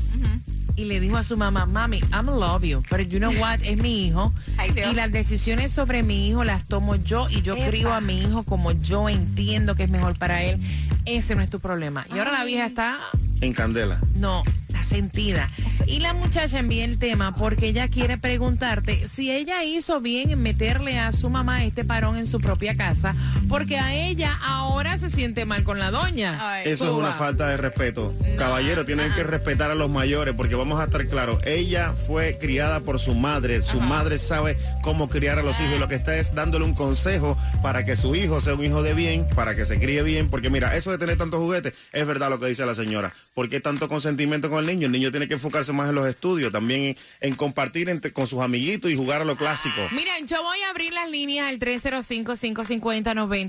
Y 0.82 0.86
le 0.86 1.00
dijo 1.00 1.16
a 1.16 1.24
su 1.24 1.38
mamá, 1.38 1.68
mami, 1.68 2.00
I'm 2.12 2.26
love 2.26 2.64
you, 2.64 2.82
pero 2.90 3.04
you 3.04 3.20
know 3.20 3.32
what, 3.40 3.60
es 3.62 3.78
mi 3.80 4.08
hijo. 4.08 4.34
Ay, 4.58 4.72
y 4.92 4.96
las 4.96 5.12
decisiones 5.12 5.72
sobre 5.72 6.02
mi 6.02 6.28
hijo 6.28 6.44
las 6.44 6.66
tomo 6.66 6.96
yo 6.96 7.30
y 7.30 7.44
yo 7.44 7.56
Epa. 7.56 7.68
crío 7.68 7.94
a 7.94 8.02
mi 8.02 8.20
hijo 8.20 8.42
como 8.42 8.72
yo 8.72 9.08
entiendo 9.08 9.76
que 9.76 9.84
es 9.84 9.90
mejor 9.92 10.18
para 10.18 10.42
él. 10.42 10.60
Ese 11.06 11.36
no 11.36 11.44
es 11.44 11.52
tu 11.52 11.60
problema. 11.60 12.08
Y 12.14 12.18
ahora 12.18 12.32
la 12.32 12.44
vieja 12.46 12.66
está 12.66 12.98
En 13.42 13.54
candela. 13.54 14.02
no, 14.16 14.42
está 14.68 14.84
sentida. 14.84 15.50
Y 15.86 16.00
la 16.00 16.14
muchacha 16.14 16.58
envía 16.58 16.84
el 16.86 16.98
tema 16.98 17.36
porque 17.36 17.68
ella 17.68 17.88
quiere 17.88 18.18
preguntarte 18.18 19.08
si 19.08 19.32
ella 19.32 19.64
hizo 19.64 20.00
bien 20.02 20.32
en 20.32 20.42
meterle 20.42 20.98
a 20.98 21.12
su 21.12 21.30
mamá 21.30 21.64
este 21.64 21.84
parón 21.84 22.18
en 22.18 22.26
su 22.26 22.40
propia 22.40 22.76
casa, 22.76 23.14
porque 23.52 23.78
a 23.78 23.94
ella 23.94 24.38
ahora 24.44 24.98
se 24.98 25.10
siente 25.12 25.46
mal 25.46 25.64
con 25.64 25.78
la 25.78 25.92
doña. 25.92 26.38
Ay. 26.56 26.64
Eso 26.66 26.86
es 26.86 26.92
una 26.92 27.12
falta 27.14 27.48
de 27.50 27.58
respeto. 27.58 28.14
Caballero, 28.38 28.86
tienen 28.86 29.14
que 29.14 29.24
respetar 29.24 29.70
a 29.70 29.76
los 29.76 29.90
mayores 29.90 30.34
porque 30.36 30.56
vamos 30.56 30.80
a 30.80 30.86
estar 30.86 31.06
claros. 31.08 31.40
Ella 31.46 31.94
fue 32.08 32.38
criada 32.40 32.80
por 32.80 33.00
su 33.00 33.14
madre. 33.14 33.62
Su 33.62 33.80
madre 33.82 34.18
sabe 34.18 34.58
cómo 34.82 35.10
criar 35.10 35.38
a 35.38 35.44
los 35.44 35.60
hijos 35.60 35.74
y 35.76 35.80
lo 35.80 35.88
que 35.88 35.96
está 35.96 36.16
es 36.18 36.34
dándole 36.34 36.66
un 36.66 36.74
consejo 36.74 37.38
para 37.62 37.84
que 37.86 37.96
su 37.96 38.16
hijo 38.16 38.42
sea 38.42 38.56
un 38.56 38.66
hijo 38.66 38.82
de 38.82 38.94
bien, 38.94 39.28
para 39.36 39.54
que 39.54 39.66
se 39.66 39.80
críe 39.80 40.02
bien. 40.02 40.30
Porque 40.30 40.50
mira, 40.50 40.76
eso 40.76 40.90
de 40.92 40.98
tener 40.98 41.18
tantos 41.18 41.40
juguetes 41.40 41.74
es 41.92 42.08
verdad 42.08 42.30
lo 42.30 42.40
que 42.40 42.48
dice 42.48 42.66
la 42.66 42.74
señora. 42.74 43.14
¿Por 43.36 43.50
qué 43.50 43.60
tanto 43.60 43.88
consentimiento 43.90 44.50
con 44.50 44.60
el 44.60 44.66
niño? 44.68 44.86
El 44.88 44.92
niño 44.94 45.12
tiene 45.12 45.28
que 45.28 45.34
enfocarse 45.36 45.74
más 45.74 45.90
en 45.90 45.96
los 45.96 46.08
estudios, 46.08 46.52
también 46.52 46.84
en, 46.84 46.98
en 47.22 47.36
compartir 47.36 47.90
entre- 47.90 48.14
con 48.14 48.28
sus 48.28 48.40
amiguitos 48.42 48.90
y 48.90 48.96
jugar 48.96 49.22
a 49.22 49.26
lo 49.26 49.36
clásico. 49.36 49.76
Mira, 49.92 50.14
yo 50.26 50.42
voy 50.42 50.60
a 50.62 50.70
abrir 50.70 50.94
las 50.94 51.10
líneas 51.10 51.48
al 51.50 51.60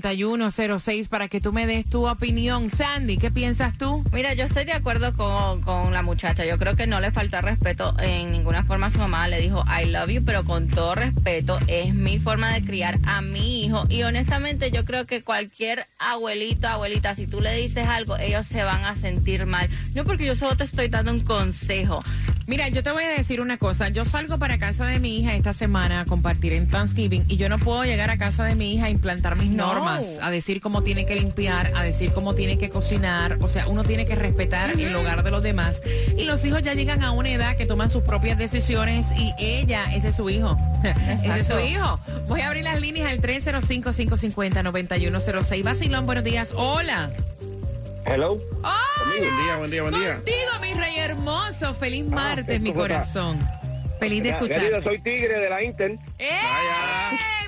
305-550-9106 0.01 1.09
para 1.09 1.27
que 1.27 1.41
tú 1.41 1.53
me 1.53 1.67
des 1.67 1.85
tu 1.85 2.07
opinión. 2.07 2.69
Sandy, 2.69 3.17
¿qué 3.17 3.31
piensas 3.31 3.77
tú? 3.77 4.03
Mira, 4.11 4.33
yo 4.33 4.45
estoy 4.45 4.65
de 4.65 4.73
acuerdo 4.73 5.13
con, 5.15 5.61
con 5.61 5.93
la 5.93 6.01
muchacha. 6.01 6.45
Yo 6.45 6.57
creo 6.57 6.75
que 6.75 6.87
no 6.87 6.99
le 6.99 7.11
faltó 7.11 7.41
respeto 7.41 7.95
en 7.99 8.31
ninguna 8.31 8.63
forma 8.63 8.87
a 8.87 8.91
su 8.91 8.99
mamá. 8.99 9.27
Le 9.27 9.39
dijo, 9.39 9.63
I 9.67 9.85
love 9.85 10.09
you, 10.09 10.23
pero 10.23 10.43
con 10.43 10.67
todo 10.67 10.95
respeto, 10.95 11.59
es 11.67 11.93
mi 11.93 12.19
forma 12.19 12.53
de 12.53 12.63
criar 12.63 12.99
a 13.05 13.21
mi 13.21 13.63
hijo. 13.63 13.85
Y 13.89 14.03
honestamente, 14.03 14.71
yo 14.71 14.85
creo 14.85 15.05
que 15.05 15.23
cualquier 15.23 15.87
abuelito, 15.99 16.67
abuelita, 16.67 17.15
si 17.15 17.27
tú 17.27 17.41
le 17.41 17.55
dices 17.55 17.87
algo, 17.87 18.17
ellos 18.17 18.45
se 18.47 18.63
van 18.63 18.85
a 18.85 18.95
sentir 18.95 19.45
mal. 19.45 19.69
No 19.93 20.05
porque 20.05 20.25
yo 20.25 20.35
solo 20.35 20.55
te 20.55 20.63
estoy 20.63 20.87
dando 20.87 21.11
un 21.11 21.19
consejo. 21.21 21.99
Mira, 22.45 22.67
yo 22.67 22.83
te 22.83 22.91
voy 22.91 23.05
a 23.05 23.09
decir 23.09 23.39
una 23.39 23.57
cosa. 23.57 23.87
Yo 23.89 24.03
salgo 24.03 24.37
para 24.37 24.57
casa 24.57 24.85
de 24.85 24.99
mi 24.99 25.17
hija 25.17 25.33
esta 25.33 25.53
semana 25.53 26.01
a 26.01 26.05
compartir 26.05 26.51
en 26.53 26.67
Thanksgiving 26.67 27.23
y 27.29 27.37
yo 27.37 27.47
no 27.47 27.57
puedo 27.57 27.85
llegar 27.85 28.09
a 28.09 28.17
casa 28.17 28.43
de 28.43 28.53
mi 28.55 28.73
hija 28.73 28.87
a 28.87 28.89
implantar 28.89 29.37
mis 29.37 29.49
No. 29.49 29.67
normas, 29.73 30.19
a 30.21 30.29
decir 30.29 30.59
cómo 30.59 30.83
tiene 30.83 31.05
que 31.05 31.15
limpiar, 31.15 31.71
a 31.75 31.83
decir 31.83 32.11
cómo 32.11 32.35
tiene 32.35 32.57
que 32.57 32.69
cocinar. 32.69 33.37
O 33.41 33.47
sea, 33.47 33.67
uno 33.67 33.83
tiene 33.85 34.05
que 34.05 34.15
respetar 34.15 34.71
el 34.79 34.93
hogar 34.95 35.23
de 35.23 35.31
los 35.31 35.41
demás. 35.41 35.81
Y 36.17 36.25
los 36.25 36.43
hijos 36.43 36.61
ya 36.63 36.73
llegan 36.73 37.01
a 37.01 37.11
una 37.11 37.29
edad 37.29 37.55
que 37.55 37.65
toman 37.65 37.89
sus 37.89 38.03
propias 38.03 38.37
decisiones 38.37 39.07
y 39.17 39.31
ella, 39.39 39.85
ese 39.93 40.09
es 40.09 40.15
su 40.17 40.29
hijo. 40.29 40.57
ese 40.83 41.39
es 41.39 41.47
su 41.47 41.57
hijo. 41.59 41.97
Voy 42.27 42.41
a 42.41 42.47
abrir 42.47 42.65
las 42.65 42.81
líneas 42.81 43.09
al 43.09 43.21
305-550-9106. 43.21 45.63
Vacilón, 45.63 46.05
buenos 46.05 46.25
días. 46.25 46.51
Hola. 46.57 47.09
Hello. 48.05 48.39
Hola. 48.59 48.79
Buen 49.07 49.21
día, 49.21 49.55
buen 49.57 49.71
día, 49.71 49.81
buen 49.83 49.93
día. 49.99 50.15
Contigo, 50.15 50.51
mi 50.61 50.73
rey 50.73 50.95
hermoso. 50.97 51.73
Feliz 51.73 52.05
martes, 52.05 52.59
mi 52.59 52.73
corazón. 52.73 53.39
Feliz 53.99 54.23
de 54.23 54.29
Querido, 54.31 54.45
escuchar. 54.53 54.83
soy 54.83 54.99
Tigre 55.01 55.39
de 55.39 55.49
la 55.49 55.63
Inter. 55.63 55.97
¡Eh! 56.19 56.29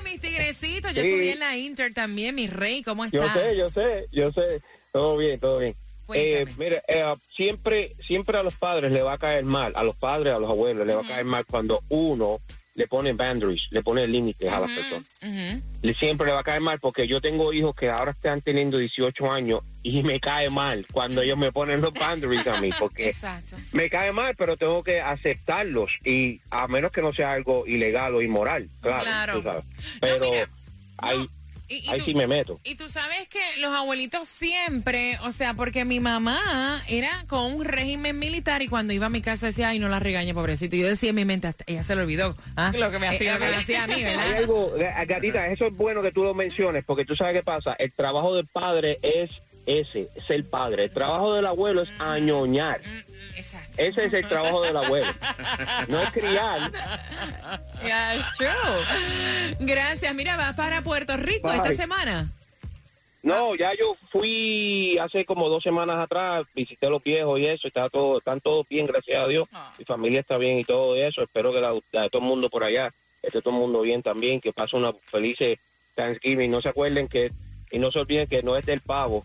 Mis 0.04 0.20
tigrecitos. 0.20 0.94
Yo 0.94 1.02
Sí. 1.02 1.08
estudié 1.08 1.32
en 1.32 1.38
la 1.40 1.56
Inter 1.56 1.92
también, 1.92 2.34
mi 2.34 2.46
rey. 2.46 2.82
¿Cómo 2.82 3.04
Yo 3.06 3.22
estás? 3.24 3.42
sé, 3.42 3.56
yo 3.58 3.70
sé, 3.70 4.06
yo 4.12 4.32
sé. 4.32 4.60
Todo 4.92 5.16
bien, 5.18 5.38
todo 5.38 5.58
bien. 5.58 5.74
Eh, 6.14 6.46
mire, 6.56 6.82
eh, 6.86 7.04
siempre, 7.34 7.92
siempre 8.06 8.38
a 8.38 8.42
los 8.42 8.54
padres 8.54 8.92
le 8.92 9.02
va 9.02 9.14
a 9.14 9.18
caer 9.18 9.44
mal, 9.44 9.72
a 9.74 9.82
los 9.82 9.96
padres, 9.96 10.32
a 10.32 10.38
los 10.38 10.48
abuelos 10.48 10.86
le 10.86 10.94
va 10.94 11.02
a 11.02 11.06
caer 11.06 11.24
mal 11.24 11.44
cuando 11.44 11.82
uno 11.88 12.38
le 12.76 12.86
pone 12.86 13.12
boundaries, 13.12 13.66
le 13.70 13.82
pone 13.82 14.06
límites 14.06 14.52
a 14.52 14.60
las 14.60 14.70
personas. 14.70 15.04
Le- 15.82 15.94
Siempre 15.94 16.26
le 16.28 16.32
va 16.32 16.40
a 16.40 16.44
caer 16.44 16.60
mal 16.60 16.78
porque 16.78 17.08
yo 17.08 17.20
tengo 17.20 17.52
hijos 17.52 17.74
que 17.74 17.90
ahora 17.90 18.12
están 18.12 18.40
teniendo 18.40 18.78
18 18.78 19.32
años 19.32 19.60
y 19.88 20.02
me 20.02 20.18
cae 20.18 20.50
mal 20.50 20.84
cuando 20.90 21.22
ellos 21.22 21.38
me 21.38 21.52
ponen 21.52 21.80
los 21.80 21.94
boundaries 21.94 22.44
a 22.48 22.60
mí 22.60 22.70
porque 22.76 23.08
Exacto. 23.08 23.56
me 23.72 23.88
cae 23.88 24.10
mal, 24.10 24.34
pero 24.36 24.56
tengo 24.56 24.82
que 24.82 25.00
aceptarlos 25.00 25.92
y 26.04 26.40
a 26.50 26.66
menos 26.66 26.90
que 26.90 27.02
no 27.02 27.12
sea 27.12 27.32
algo 27.32 27.64
ilegal 27.68 28.14
o 28.16 28.20
inmoral, 28.22 28.68
claro, 28.80 29.04
Claro. 29.04 29.32
tú 29.34 29.42
sabes. 29.44 29.64
Pero 30.00 30.28
mira, 30.30 30.48
ahí, 30.98 31.18
No, 31.18 31.26
y, 31.68 31.74
y 31.76 31.88
ahí 31.90 31.98
tú, 32.00 32.04
sí 32.06 32.14
me 32.14 32.26
meto. 32.26 32.58
y 32.64 32.74
tú 32.74 32.88
sabes 32.88 33.28
que 33.28 33.38
los 33.60 33.72
abuelitos 33.72 34.26
siempre, 34.28 35.18
o 35.22 35.30
sea, 35.32 35.54
porque 35.54 35.84
mi 35.84 36.00
mamá 36.00 36.82
era 36.88 37.24
con 37.28 37.54
un 37.54 37.64
régimen 37.64 38.18
militar 38.18 38.62
y 38.62 38.68
cuando 38.68 38.92
iba 38.92 39.06
a 39.06 39.10
mi 39.10 39.20
casa 39.20 39.46
decía, 39.46 39.68
ay, 39.68 39.78
no 39.78 39.88
la 39.88 40.00
regañe, 40.00 40.32
pobrecito. 40.34 40.74
Y 40.76 40.80
yo 40.80 40.88
decía 40.88 41.10
en 41.10 41.16
mi 41.16 41.24
mente, 41.24 41.46
"Hasta- 41.48 41.64
ella 41.68 41.82
se 41.84 41.94
lo 41.94 42.02
olvidó. 42.02 42.36
¿ah? 42.56 42.72
Lo 42.74 42.90
que 42.90 42.98
me 42.98 43.06
hacía 43.08 43.32
Eh, 43.32 43.34
lo 43.34 43.40
que 43.40 43.46
a 43.46 43.50
me 43.50 43.56
mí. 43.56 43.62
hacía 43.62 43.84
a 43.84 43.86
mí, 43.86 43.94
Hay 43.94 44.04
¿verdad? 44.04 44.32
algo, 44.36 44.76
eh, 44.78 45.04
gatita, 45.06 45.46
eso 45.48 45.66
es 45.66 45.76
bueno 45.76 46.02
que 46.02 46.10
tú 46.12 46.24
lo 46.24 46.34
menciones, 46.34 46.84
porque 46.84 47.04
tú 47.04 47.14
sabes 47.16 47.34
qué 47.34 47.42
pasa. 47.42 47.74
El 47.78 47.92
trabajo 47.92 48.34
del 48.36 48.46
padre 48.46 48.98
es 49.02 49.30
ese, 49.66 50.08
ser 50.26 50.44
padre. 50.48 50.84
El 50.84 50.90
trabajo 50.90 51.34
del 51.34 51.46
abuelo 51.46 51.82
es 51.82 51.90
añoñar. 51.98 52.80
Exacto. 53.36 53.74
Ese 53.76 54.06
es 54.06 54.12
el 54.12 54.28
trabajo 54.28 54.62
del 54.62 54.76
abuelo. 54.76 55.12
No 55.88 56.00
es 56.00 56.10
criar. 56.10 56.72
Yeah, 57.84 58.16
it's 58.16 58.26
true. 58.38 59.56
Gracias. 59.60 60.14
Mira, 60.14 60.36
vas 60.36 60.54
para 60.56 60.82
Puerto 60.82 61.16
Rico 61.16 61.48
Bye. 61.48 61.58
esta 61.58 61.74
semana. 61.74 62.30
No, 63.26 63.56
ya 63.56 63.72
yo 63.74 63.96
fui 64.10 64.96
hace 64.98 65.24
como 65.24 65.48
dos 65.48 65.60
semanas 65.60 65.96
atrás, 65.96 66.46
visité 66.54 66.86
a 66.86 66.90
los 66.90 67.02
viejos 67.02 67.40
y 67.40 67.46
eso, 67.46 67.66
está 67.66 67.88
todo, 67.88 68.18
están 68.18 68.40
todos 68.40 68.68
bien, 68.68 68.86
gracias 68.86 69.20
a 69.20 69.26
Dios. 69.26 69.48
Mi 69.78 69.84
familia 69.84 70.20
está 70.20 70.38
bien 70.38 70.60
y 70.60 70.64
todo 70.64 70.94
eso. 70.94 71.24
Espero 71.24 71.52
que 71.52 71.60
la, 71.60 72.08
todo 72.08 72.22
el 72.22 72.28
mundo 72.28 72.48
por 72.48 72.62
allá 72.62 72.92
esté 73.24 73.42
todo 73.42 73.54
el 73.54 73.60
mundo 73.60 73.80
bien 73.80 74.00
también, 74.00 74.40
que 74.40 74.52
pase 74.52 74.76
una 74.76 74.92
feliz 74.92 75.38
Thanksgiving. 75.96 76.52
No 76.52 76.62
se 76.62 76.68
acuerden 76.68 77.08
que, 77.08 77.32
y 77.70 77.78
no 77.78 77.90
se 77.90 77.98
olviden 77.98 78.26
que 78.26 78.42
no 78.42 78.56
es 78.56 78.66
del 78.66 78.80
pavo, 78.80 79.24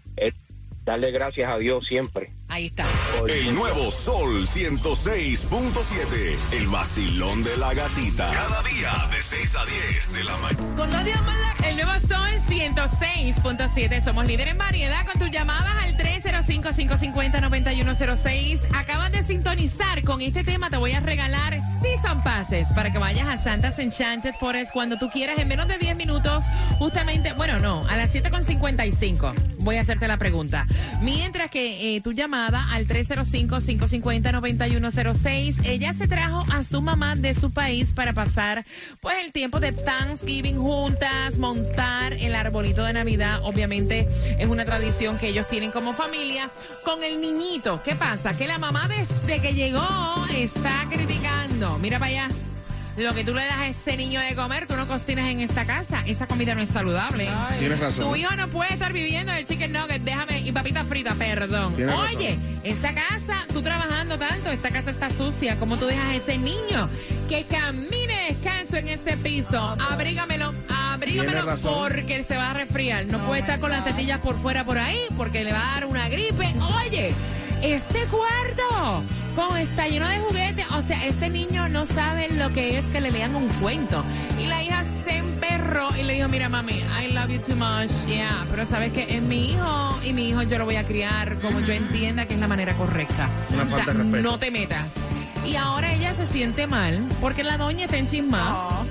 darle 0.84 1.12
gracias 1.12 1.52
a 1.52 1.58
Dios 1.58 1.86
siempre. 1.86 2.32
Ahí 2.48 2.67
está. 2.67 2.86
El 3.30 3.54
nuevo 3.56 3.91
Sol 3.91 4.46
106.7. 4.46 6.58
El 6.58 6.67
vacilón 6.67 7.44
de 7.44 7.56
la 7.56 7.74
gatita. 7.74 8.30
Cada 8.30 8.62
día 8.63 8.91
de 9.10 9.24
6 9.24 9.56
a 9.56 9.65
10 9.65 10.13
de 10.13 10.24
la 10.26 10.36
mañana. 10.38 10.65
El 11.65 11.78
nuevo 11.78 11.94
Sol 12.08 12.30
106.7. 12.50 14.02
Somos 14.02 14.26
líder 14.26 14.50
en 14.50 14.58
variedad 14.58 15.06
con 15.06 15.17
tus 15.17 15.32
llamadas 15.32 15.76
al 15.82 15.96
305-550-9106. 15.96 18.60
Acaban 18.76 19.13
de 19.13 19.24
sintonizar 19.24 20.04
con 20.04 20.20
este 20.22 20.44
tema. 20.44 20.70
Te 20.70 20.76
voy 20.76 20.91
a 20.91 21.00
regalar 21.00 21.58
Season 21.82 22.22
Passes 22.22 22.67
para 22.76 22.91
que 22.91 22.98
vayas 22.98 23.30
a 23.30 23.38
Santa's 23.38 23.80
Enchanted 23.80 24.34
Forest 24.36 24.74
cuando 24.74 24.98
tú 24.98 25.10
quieras 25.10 25.39
en 25.39 25.48
menos 25.48 25.70
de 25.70 25.78
10 25.78 25.96
minutos. 25.96 26.44
Justamente, 26.80 27.32
bueno, 27.34 27.60
no, 27.60 27.88
a 27.88 27.96
las 27.96 28.13
7.55 28.13 29.34
voy 29.60 29.78
a 29.78 29.82
hacerte 29.82 30.08
la 30.08 30.17
pregunta. 30.17 30.65
Mientras 31.02 31.50
que 31.50 31.96
eh, 31.96 32.02
tu 32.02 32.12
llamada 32.12 32.68
al 32.72 32.88
305-550-9106, 32.88 35.66
ella 35.66 35.94
se 35.94 36.08
trajo 36.08 36.46
a 36.52 36.64
su 36.64 36.82
mamá 36.82 37.16
de 37.16 37.34
su 37.34 37.52
país 37.52 37.94
para 37.94 38.14
pasar 38.14 38.66
pues 39.00 39.16
el 39.24 39.32
tiempo 39.32 39.60
de 39.60 39.72
Thanksgiving 39.72 40.58
juntas, 40.58 41.38
montar 41.38 42.14
el 42.14 42.36
arbolito 42.36 42.84
de 42.84 42.94
Navidad. 42.94 43.40
Obviamente 43.44 44.08
es 44.40 44.48
una 44.48 44.66
tradición 44.66 45.18
que 45.18 45.30
ellos 45.30 45.48
tienen 45.48 45.72
como 45.72 45.94
familia 45.94 46.50
con 46.84 47.04
el 47.04 47.22
niñito. 47.22 47.82
¿Qué 47.84 47.96
pasa? 47.96 48.38
Que 48.38 48.48
la 48.48 48.58
mamá 48.58 48.88
desde 48.88 49.42
que 49.42 49.54
llegó 49.54 50.26
está 50.36 50.86
criticando. 50.90 51.78
Mira 51.80 52.00
para 52.00 52.12
allá. 52.12 52.51
Lo 53.02 53.16
que 53.16 53.24
tú 53.24 53.34
le 53.34 53.44
das 53.44 53.58
a 53.58 53.68
ese 53.68 53.98
niño 53.98 54.22
de 54.22 54.36
comer, 54.36 54.68
tú 54.68 54.76
no 54.76 54.88
cocinas 54.88 55.28
en 55.28 55.40
esta 55.40 55.66
casa. 55.66 56.04
Esa 56.06 56.28
comida 56.28 56.54
no 56.54 56.62
es 56.62 56.70
saludable. 56.70 57.28
Tienes 57.58 57.80
razón. 57.80 58.06
Tu 58.06 58.16
hijo 58.16 58.36
no 58.36 58.48
puede 58.50 58.74
estar 58.74 58.94
viviendo 58.94 59.34
del 59.34 59.44
chicken 59.46 59.74
nugget, 59.74 60.04
déjame, 60.04 60.42
y 60.42 60.52
papita 60.52 60.86
frita, 60.86 61.16
perdón. 61.16 61.76
Tienes 61.76 61.96
Oye, 61.96 62.38
esta 62.64 62.94
casa, 62.94 63.46
tú 63.52 63.64
trabajando 63.64 64.20
tanto, 64.20 64.52
esta 64.52 64.70
casa 64.70 64.92
está 64.92 65.10
sucia. 65.10 65.56
¿Cómo 65.56 65.78
tú 65.78 65.88
dejas 65.88 66.06
a 66.06 66.16
ese 66.16 66.38
niño 66.38 66.88
que 67.28 67.44
camine 67.46 68.28
descanso 68.30 68.78
en 68.78 68.90
este 68.90 69.18
piso? 69.18 69.76
Abrígamelo, 69.80 70.54
abrígamelo, 70.70 71.58
porque 71.58 72.24
se 72.24 72.38
va 72.38 72.52
a 72.52 72.54
resfriar. 72.54 73.08
No 73.08 73.18
puede 73.26 73.42
estar 73.42 73.60
con 73.60 73.72
las 73.72 73.84
tetillas 73.84 74.20
por 74.20 74.40
fuera 74.40 74.64
por 74.64 74.78
ahí, 74.78 75.00
porque 75.18 75.44
le 75.44 75.54
va 75.54 75.72
a 75.72 75.74
dar 75.74 75.86
una 75.88 76.08
gripe. 76.08 76.54
Oye, 76.86 77.16
este 77.62 78.00
cuarto 78.08 79.04
con 79.36 79.58
está 79.58 79.88
lleno 79.88 80.08
de 80.08 80.19
juguetes. 80.19 80.65
O 80.71 80.82
sea, 80.84 81.06
este 81.06 81.30
niño 81.30 81.69
no 81.69 81.86
sabe 81.86 82.30
lo 82.30 82.50
que 82.54 82.78
es 82.78 82.86
que 82.86 83.02
le 83.02 83.12
lean 83.12 83.36
un 83.36 83.47
cuento. 83.62 84.04
Y 84.39 84.47
la 84.47 84.63
hija 84.63 84.84
se 85.06 85.17
emperró 85.17 85.95
y 85.95 86.04
le 86.04 86.13
dijo, 86.15 86.28
mira 86.28 86.50
mami, 86.50 86.82
I 87.02 87.12
love 87.13 87.30
you 87.30 87.39
too 87.39 87.56
much. 87.56 87.91
Yeah, 88.08 88.45
pero 88.50 88.65
sabes 88.65 88.91
que 88.91 89.15
es 89.15 89.21
mi 89.21 89.52
hijo 89.52 90.00
y 90.04 90.13
mi 90.13 90.30
hijo 90.30 90.41
yo 90.43 90.58
lo 90.58 90.65
voy 90.65 90.76
a 90.76 90.84
criar 90.84 91.39
como 91.39 91.60
yo 91.62 91.74
entienda 91.74 92.26
que 92.26 92.34
es 92.34 92.39
la 92.39 92.47
manera 92.47 92.74
correcta. 92.74 93.30
Una 93.54 93.63
O 93.63 93.67
sea, 93.67 93.78
falta 93.78 93.93
de 93.93 93.97
respeto. 94.00 94.24
No 94.24 94.38
te 94.38 94.52
metas. 94.52 94.88
Y 95.45 95.56
ahora 95.56 95.93
ella 95.93 96.13
se 96.13 96.28
siente 96.28 96.67
mal 96.67 97.04
porque 97.19 97.43
la 97.43 97.58
doña 97.58 97.86
está 97.86 97.97
enchismada. 97.97 98.84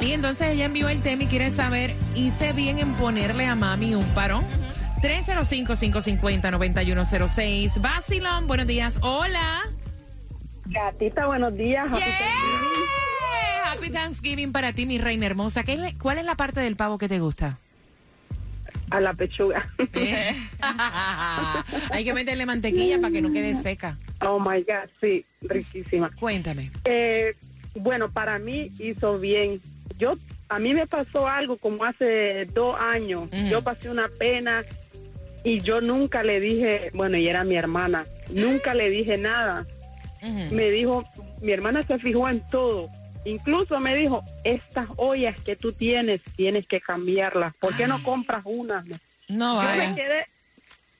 Y 0.00 0.12
entonces 0.12 0.48
ella 0.50 0.64
envió 0.64 0.88
el 0.88 1.00
tema 1.00 1.22
y 1.22 1.26
quiere 1.26 1.50
saber, 1.52 1.94
¿hice 2.16 2.52
bien 2.52 2.78
en 2.80 2.92
ponerle 2.94 3.46
a 3.46 3.54
mami 3.54 3.94
un 3.94 4.04
parón? 4.14 4.44
305-550-9106. 5.02 7.80
Basilón, 7.80 8.46
buenos 8.46 8.66
días. 8.66 8.98
Hola. 9.02 9.62
Gatita, 10.66 11.26
buenos 11.26 11.56
días. 11.56 11.86
Happy 11.90 11.98
Yeah. 11.98 12.18
Thanksgiving. 12.18 12.82
Happy 13.64 13.90
Thanksgiving 13.90 14.52
para 14.52 14.72
ti, 14.72 14.86
mi 14.86 14.98
reina 14.98 15.26
hermosa. 15.26 15.64
¿Qué 15.64 15.72
es 15.74 15.80
la- 15.80 15.92
¿Cuál 16.00 16.18
es 16.18 16.24
la 16.24 16.34
parte 16.36 16.60
del 16.60 16.76
pavo 16.76 16.98
que 16.98 17.08
te 17.08 17.18
gusta? 17.18 17.58
A 18.90 19.00
la 19.00 19.12
pechuga. 19.14 19.68
Eh. 19.94 20.36
Hay 21.90 22.04
que 22.04 22.12
meterle 22.14 22.46
mantequilla 22.46 23.00
para 23.00 23.12
que 23.12 23.22
no 23.22 23.32
quede 23.32 23.60
seca. 23.60 23.96
Oh 24.20 24.38
my 24.38 24.62
God, 24.62 24.88
sí, 25.00 25.24
riquísima. 25.40 26.10
Cuéntame. 26.10 26.70
Eh, 26.84 27.34
bueno, 27.74 28.10
para 28.10 28.38
mí 28.38 28.70
hizo 28.78 29.18
bien. 29.18 29.60
Yo, 29.98 30.16
a 30.48 30.58
mí 30.58 30.74
me 30.74 30.86
pasó 30.86 31.26
algo 31.26 31.56
como 31.56 31.84
hace 31.84 32.44
dos 32.54 32.76
años. 32.78 33.28
Ujú. 33.32 33.48
Yo 33.48 33.62
pasé 33.62 33.88
una 33.88 34.08
pena 34.08 34.62
y 35.44 35.60
yo 35.60 35.80
nunca 35.80 36.22
le 36.22 36.40
dije, 36.40 36.90
bueno, 36.94 37.16
y 37.16 37.28
era 37.28 37.44
mi 37.44 37.56
hermana, 37.56 38.04
nunca 38.30 38.74
le 38.74 38.90
dije 38.90 39.18
nada. 39.18 39.66
Me 40.50 40.70
dijo, 40.70 41.04
mi 41.40 41.50
hermana 41.50 41.82
se 41.82 41.98
fijó 41.98 42.28
en 42.28 42.40
todo. 42.48 42.88
Incluso 43.24 43.80
me 43.80 43.94
dijo, 43.96 44.22
estas 44.44 44.88
ollas 44.96 45.36
que 45.40 45.56
tú 45.56 45.72
tienes, 45.72 46.20
tienes 46.36 46.66
que 46.66 46.80
cambiarlas. 46.80 47.54
¿Por 47.56 47.76
qué 47.76 47.86
no 47.88 48.02
compras 48.02 48.42
unas? 48.44 48.84
No 49.28 49.62
Yo 49.62 49.76
me 49.76 49.94
quedé, 49.94 50.26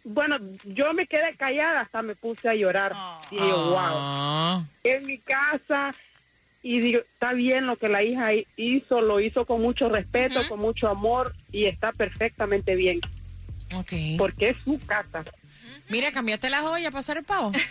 bueno, 0.05 0.37
yo 0.65 0.93
me 0.95 1.07
quedé 1.07 1.35
callada, 1.37 1.83
hasta 1.83 2.03
me 2.03 2.17
puse 2.17 2.49
a 2.49 2.55
llorar. 2.55 2.95
Y 3.31 3.37
yo, 3.37 3.71
wow, 3.71 3.77
Ah. 3.79 4.65
en 4.83 5.07
mi 5.07 5.19
casa. 5.19 5.95
Y 6.65 6.79
digo, 6.81 7.01
está 7.01 7.33
bien 7.33 7.67
lo 7.67 7.75
que 7.77 7.89
la 7.89 8.03
hija 8.05 8.31
hizo, 8.57 9.01
lo 9.01 9.19
hizo 9.21 9.45
con 9.45 9.61
mucho 9.61 9.89
respeto, 9.89 10.47
con 10.49 10.61
mucho 10.61 10.89
amor 10.89 11.33
y 11.51 11.65
está 11.65 11.91
perfectamente 11.93 12.77
bien, 12.77 13.01
Porque 14.19 14.51
es 14.51 14.57
su 14.65 14.79
casa. 14.87 15.25
Mira, 15.88 16.11
cambiaste 16.12 16.49
la 16.51 16.61
joya 16.62 16.90
para 16.90 17.01
hacer 17.01 17.18
el 17.18 17.25
pavo. 17.25 17.53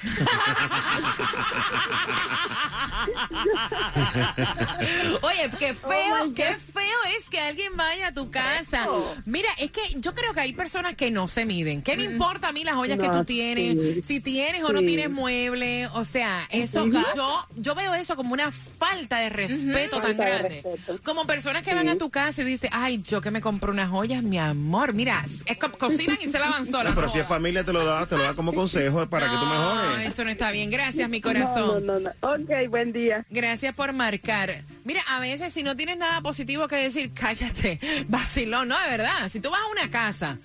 Oye, 5.21 5.49
qué 5.59 5.73
feo, 5.73 6.33
qué 6.35 6.55
feo 6.73 6.97
es 7.17 7.29
que 7.29 7.39
alguien 7.39 7.75
vaya 7.75 8.07
a 8.07 8.13
tu 8.13 8.29
casa. 8.29 8.87
Mira, 9.25 9.49
es 9.57 9.71
que 9.71 9.81
yo 9.97 10.13
creo 10.13 10.33
que 10.33 10.41
hay 10.41 10.53
personas 10.53 10.95
que 10.95 11.11
no 11.11 11.27
se 11.27 11.45
miden. 11.45 11.81
¿Qué 11.81 11.97
me 11.97 12.03
importa 12.03 12.49
a 12.49 12.51
mí 12.51 12.63
las 12.63 12.75
joyas 12.75 12.99
que 12.99 13.09
tú 13.09 13.23
tienes? 13.23 13.73
sí. 13.95 14.01
Si 14.11 14.19
tienes 14.19 14.63
o 14.63 14.71
no 14.73 14.79
tienes 14.81 15.09
mueble. 15.09 15.87
O 15.93 16.05
sea, 16.05 16.47
eso 16.49 16.85
yo, 17.15 17.47
yo 17.55 17.75
veo 17.75 17.93
eso 17.95 18.15
como 18.15 18.33
una 18.33 18.51
falta 18.51 19.17
de 19.17 19.29
respeto 19.29 19.97
tan 19.99 20.07
Falta 20.17 20.25
grande. 20.25 20.61
respeto. 20.63 20.99
Como 21.03 21.25
personas 21.25 21.63
que 21.63 21.73
van 21.73 21.89
a 21.89 21.97
tu 21.97 22.09
casa 22.09 22.41
y 22.41 22.45
dicen, 22.45 22.69
ay, 22.73 23.01
yo 23.01 23.21
que 23.21 23.31
me 23.31 23.41
compré 23.41 23.71
unas 23.71 23.89
joyas, 23.89 24.23
mi 24.23 24.37
amor. 24.37 24.93
Mira, 24.93 25.23
es 25.45 25.57
co- 25.57 25.71
cocinan 25.71 26.17
y 26.21 26.27
se 26.27 26.39
lavan 26.39 26.65
solas. 26.65 26.89
No, 26.93 26.95
pero 26.95 27.09
si 27.09 27.19
es 27.19 27.27
familia 27.27 27.63
te 27.63 27.73
lo 27.73 27.85
da, 27.85 28.00
te 28.07 28.17
lo 28.17 28.23
da 28.23 28.33
como 28.33 28.53
consejo 28.53 29.07
para 29.09 29.27
que 29.27 29.35
tú 29.35 29.45
No, 29.45 29.75
mejores. 29.75 30.07
eso 30.07 30.23
no 30.23 30.29
está 30.29 30.51
bien. 30.51 30.69
Gracias, 30.69 31.09
mi 31.09 31.21
corazón. 31.21 31.85
no, 31.85 31.99
no, 31.99 32.11
no. 32.21 32.33
Ok, 32.33 32.69
buen 32.69 32.91
día. 32.91 33.25
Gracias 33.29 33.73
por 33.75 33.93
marcar. 33.93 34.63
Mira, 34.83 35.01
a 35.09 35.19
veces 35.19 35.53
si 35.53 35.63
no 35.63 35.75
tienes 35.75 35.97
nada 35.97 36.21
positivo 36.21 36.67
que 36.67 36.75
decir, 36.77 37.11
cállate, 37.13 37.79
vacilón. 38.07 38.67
No, 38.67 38.79
de 38.79 38.89
verdad. 38.89 39.29
Si 39.29 39.39
tú 39.39 39.49
vas 39.49 39.61
a 39.61 39.67
una 39.71 39.89
casa 39.89 40.37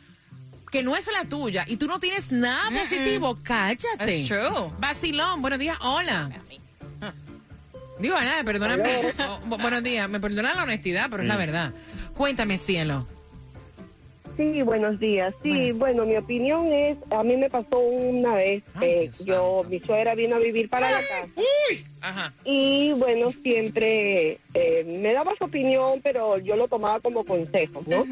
que 0.71 0.83
no 0.83 0.97
es 0.97 1.07
la 1.13 1.25
tuya 1.29 1.65
y 1.69 1.77
tú 1.77 1.87
no 1.87 1.99
tienes 2.01 2.33
nada 2.33 2.71
positivo, 2.71 3.39
cállate. 3.43 3.97
That's 3.99 4.27
true. 4.27 4.71
Vacilón, 4.79 5.41
buenos 5.43 5.59
días, 5.59 5.79
hola. 5.81 6.31
Digo, 7.99 8.15
nada, 8.21 8.45
perdóname. 8.45 9.15
Oh, 9.27 9.41
bu- 9.49 9.61
buenos 9.61 9.83
días, 9.83 10.07
me 10.11 10.21
perdona 10.21 10.55
la 10.55 10.65
honestidad, 10.65 11.09
pero 11.11 11.23
es 11.23 11.29
la 11.29 11.37
verdad. 11.39 11.73
Cuéntame, 12.15 12.59
cielo. 12.59 13.07
Sí, 14.37 14.61
buenos 14.63 15.01
días. 15.01 15.35
Sí, 15.43 15.73
bueno, 15.73 16.05
mi 16.05 16.15
opinión 16.17 16.71
es, 16.71 16.99
a 17.11 17.23
mí 17.23 17.37
me 17.39 17.49
pasó 17.49 17.79
una 17.79 18.35
vez, 18.35 18.63
Ay, 18.75 18.89
eh, 18.91 19.11
yo, 19.25 19.63
mi 19.71 19.81
suegra 19.81 20.15
vino 20.15 20.37
a 20.37 20.39
vivir 20.39 20.69
para 20.69 20.91
la 20.91 21.01
casa 21.01 21.31
Ajá. 22.03 22.33
y 22.45 22.93
bueno, 22.93 23.33
siempre 23.43 24.39
eh, 24.53 24.85
me 25.01 25.15
daba 25.15 25.33
su 25.39 25.45
opinión, 25.45 26.01
pero 26.03 26.37
yo 26.39 26.55
lo 26.57 26.69
tomaba 26.69 27.01
como 27.01 27.25
consejo, 27.25 27.83
¿no? 27.87 28.05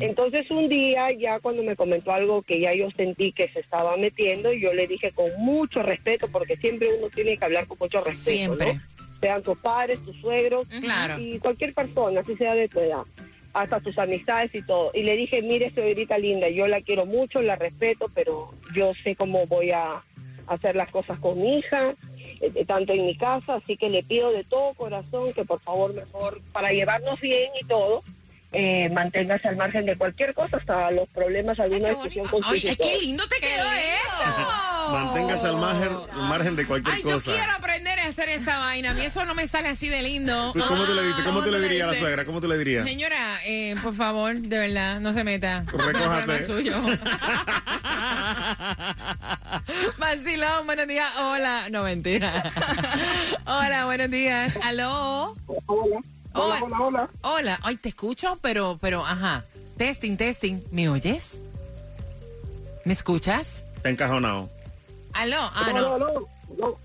Entonces 0.00 0.50
un 0.50 0.68
día 0.68 1.10
ya 1.12 1.40
cuando 1.40 1.62
me 1.62 1.74
comentó 1.74 2.12
algo 2.12 2.42
que 2.42 2.60
ya 2.60 2.74
yo 2.74 2.90
sentí 2.90 3.32
que 3.32 3.48
se 3.48 3.60
estaba 3.60 3.96
metiendo, 3.96 4.52
yo 4.52 4.74
le 4.74 4.86
dije 4.86 5.12
con 5.12 5.30
mucho 5.38 5.82
respeto, 5.82 6.28
porque 6.28 6.58
siempre 6.58 6.88
uno 6.98 7.08
tiene 7.08 7.38
que 7.38 7.44
hablar 7.46 7.66
con 7.66 7.78
mucho 7.80 8.02
respeto, 8.04 8.36
Siempre. 8.56 8.74
¿no? 8.74 8.80
Sean 9.22 9.42
tus 9.42 9.56
padres, 9.58 9.98
tus 10.04 10.16
suegros, 10.16 10.66
Claro. 10.68 11.14
y 11.18 11.38
cualquier 11.38 11.72
persona, 11.72 12.20
así 12.20 12.36
sea 12.36 12.54
de 12.54 12.68
tu 12.68 12.80
edad, 12.80 13.02
hasta 13.52 13.80
tus 13.80 13.98
amistades 13.98 14.54
y 14.54 14.62
todo. 14.62 14.90
Y 14.94 15.02
le 15.02 15.16
dije, 15.16 15.42
mire, 15.42 15.70
señorita 15.70 16.18
linda, 16.18 16.48
yo 16.48 16.66
la 16.66 16.80
quiero 16.80 17.06
mucho, 17.06 17.42
la 17.42 17.56
respeto, 17.56 18.06
pero 18.14 18.50
yo 18.74 18.92
sé 19.02 19.16
cómo 19.16 19.46
voy 19.46 19.70
a 19.70 20.02
hacer 20.46 20.76
las 20.76 20.90
cosas 20.90 21.18
con 21.18 21.40
mi 21.40 21.58
hija, 21.58 21.94
eh, 22.40 22.52
eh, 22.54 22.64
tanto 22.64 22.92
en 22.92 23.06
mi 23.06 23.16
casa, 23.16 23.54
así 23.54 23.76
que 23.76 23.88
le 23.88 24.02
pido 24.02 24.32
de 24.32 24.44
todo 24.44 24.74
corazón 24.74 25.32
que 25.32 25.44
por 25.44 25.60
favor 25.60 25.94
mejor, 25.94 26.40
para 26.52 26.72
llevarnos 26.72 27.20
bien 27.20 27.50
y 27.60 27.66
todo, 27.66 28.02
eh, 28.52 28.88
manténgase 28.90 29.48
al 29.48 29.56
margen 29.56 29.86
de 29.86 29.96
cualquier 29.96 30.34
cosa, 30.34 30.58
hasta 30.58 30.90
los 30.90 31.08
problemas, 31.10 31.58
alguna 31.58 31.88
discusión 31.90 32.26
Ay, 32.44 32.62
ay, 32.68 32.76
qué 32.76 32.88
hijos. 32.92 33.02
lindo 33.02 33.24
te 33.28 33.36
quedó 33.36 33.64
eso. 33.72 34.48
Manténgase 34.92 35.46
al 35.46 35.56
margen, 35.56 35.88
al 36.12 36.28
margen 36.28 36.56
de 36.56 36.66
cualquier 36.66 36.96
Ay, 36.96 37.02
yo 37.04 37.12
cosa. 37.12 37.32
quiero 37.32 37.52
aprender 37.52 37.98
a 38.00 38.06
hacer 38.08 38.28
esa 38.28 38.58
vaina. 38.58 38.90
A 38.90 38.94
mí 38.94 39.02
eso 39.04 39.24
no 39.24 39.34
me 39.34 39.46
sale 39.48 39.68
así 39.68 39.88
de 39.88 40.02
lindo. 40.02 40.50
Pues, 40.52 40.64
¿Cómo 40.66 40.84
tú 40.84 40.92
le 40.92 41.02
dices? 41.06 41.24
¿Cómo 41.24 41.40
Ah, 41.40 41.44
tú 41.44 41.50
le 41.50 41.56
¿cómo 41.58 41.68
dirías 41.68 41.88
a 41.88 41.92
la 41.92 41.98
suegra? 41.98 42.24
¿Cómo 42.24 42.40
tú 42.40 42.48
le 42.48 42.58
dirías? 42.58 42.84
Señora, 42.86 43.38
eh, 43.46 43.74
por 43.82 43.94
favor, 43.94 44.34
de 44.36 44.58
verdad, 44.58 45.00
no 45.00 45.12
se 45.14 45.24
meta. 45.24 45.64
Recójase. 45.72 46.26
No 46.26 46.34
es 46.34 46.46
problema 46.46 46.46
suyo. 46.46 46.76
Vacilón, 49.98 50.66
buenos 50.66 50.86
días. 50.88 51.08
Hola. 51.18 51.68
No, 51.70 51.82
mentira. 51.84 52.50
Hola, 53.46 53.84
buenos 53.86 54.10
días. 54.10 54.56
¿Aló? 54.64 55.34
Hola. 55.66 56.00
Hola. 56.34 56.60
Hola, 56.62 56.78
hola, 56.80 57.08
hola. 57.22 57.58
Ay, 57.62 57.76
te 57.76 57.90
escucho, 57.90 58.38
pero, 58.40 58.78
pero, 58.80 59.04
ajá. 59.04 59.44
Testing, 59.76 60.16
testing. 60.16 60.60
¿Me 60.70 60.88
oyes? 60.88 61.40
¿Me 62.84 62.92
escuchas? 62.92 63.62
Está 63.76 63.90
encajonado. 63.90 64.48
¿Aló? 65.12 65.36
Ah, 65.54 65.70
No, 65.74 65.98
no, 65.98 65.98
no, 65.98 66.20
no. 66.58 66.76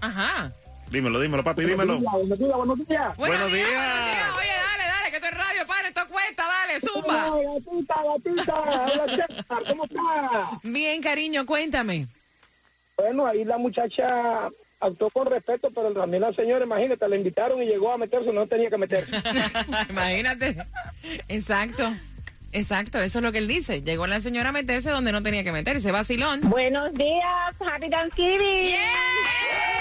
Ajá. 0.00 0.52
Dímelo, 0.90 1.20
dímelo, 1.20 1.44
papi, 1.44 1.64
dímelo. 1.64 2.00
Buenos 2.00 2.38
días, 2.38 2.56
buenos 2.56 2.88
días. 2.88 3.16
Buenos 3.16 3.52
días. 3.52 3.66
Oye, 3.68 4.48
dale, 4.48 4.84
dale, 4.84 5.10
que 5.10 5.16
esto 5.16 5.28
es 5.28 5.34
radio, 5.36 5.66
padre, 5.66 5.88
esto 5.88 6.00
cuesta, 6.08 6.44
dale, 6.46 6.80
zumba. 6.80 7.32
Hola, 7.34 7.52
gatita, 7.54 7.94
gatita. 8.04 8.60
Hola, 9.48 9.68
¿cómo 9.68 9.84
está? 9.84 10.50
Bien, 10.62 11.02
cariño, 11.02 11.44
cuéntame. 11.44 12.06
Bueno, 12.96 13.26
ahí 13.26 13.44
la 13.44 13.58
muchacha 13.58 14.48
actuó 14.80 15.10
con 15.10 15.26
respeto, 15.26 15.70
pero 15.74 15.92
también 15.92 16.22
la 16.22 16.32
señora, 16.32 16.64
imagínate, 16.64 17.08
la 17.08 17.16
invitaron 17.16 17.62
y 17.62 17.66
llegó 17.66 17.92
a 17.92 17.98
meterse, 17.98 18.32
no 18.32 18.46
tenía 18.46 18.70
que 18.70 18.78
meterse. 18.78 19.10
Imagínate. 19.90 20.56
Exacto. 21.28 21.92
Exacto, 22.50 22.98
eso 22.98 23.18
es 23.18 23.24
lo 23.24 23.30
que 23.30 23.38
él 23.38 23.48
dice. 23.48 23.82
Llegó 23.82 24.06
la 24.06 24.20
señora 24.20 24.48
a 24.48 24.52
meterse 24.52 24.90
donde 24.90 25.12
no 25.12 25.22
tenía 25.22 25.44
que 25.44 25.52
meterse. 25.52 25.92
Vacilón. 25.92 26.40
Buenos 26.48 26.92
días, 26.94 27.54
Happy 27.60 27.90
Thanksgiving. 27.90 28.64
Yes. 28.64 29.77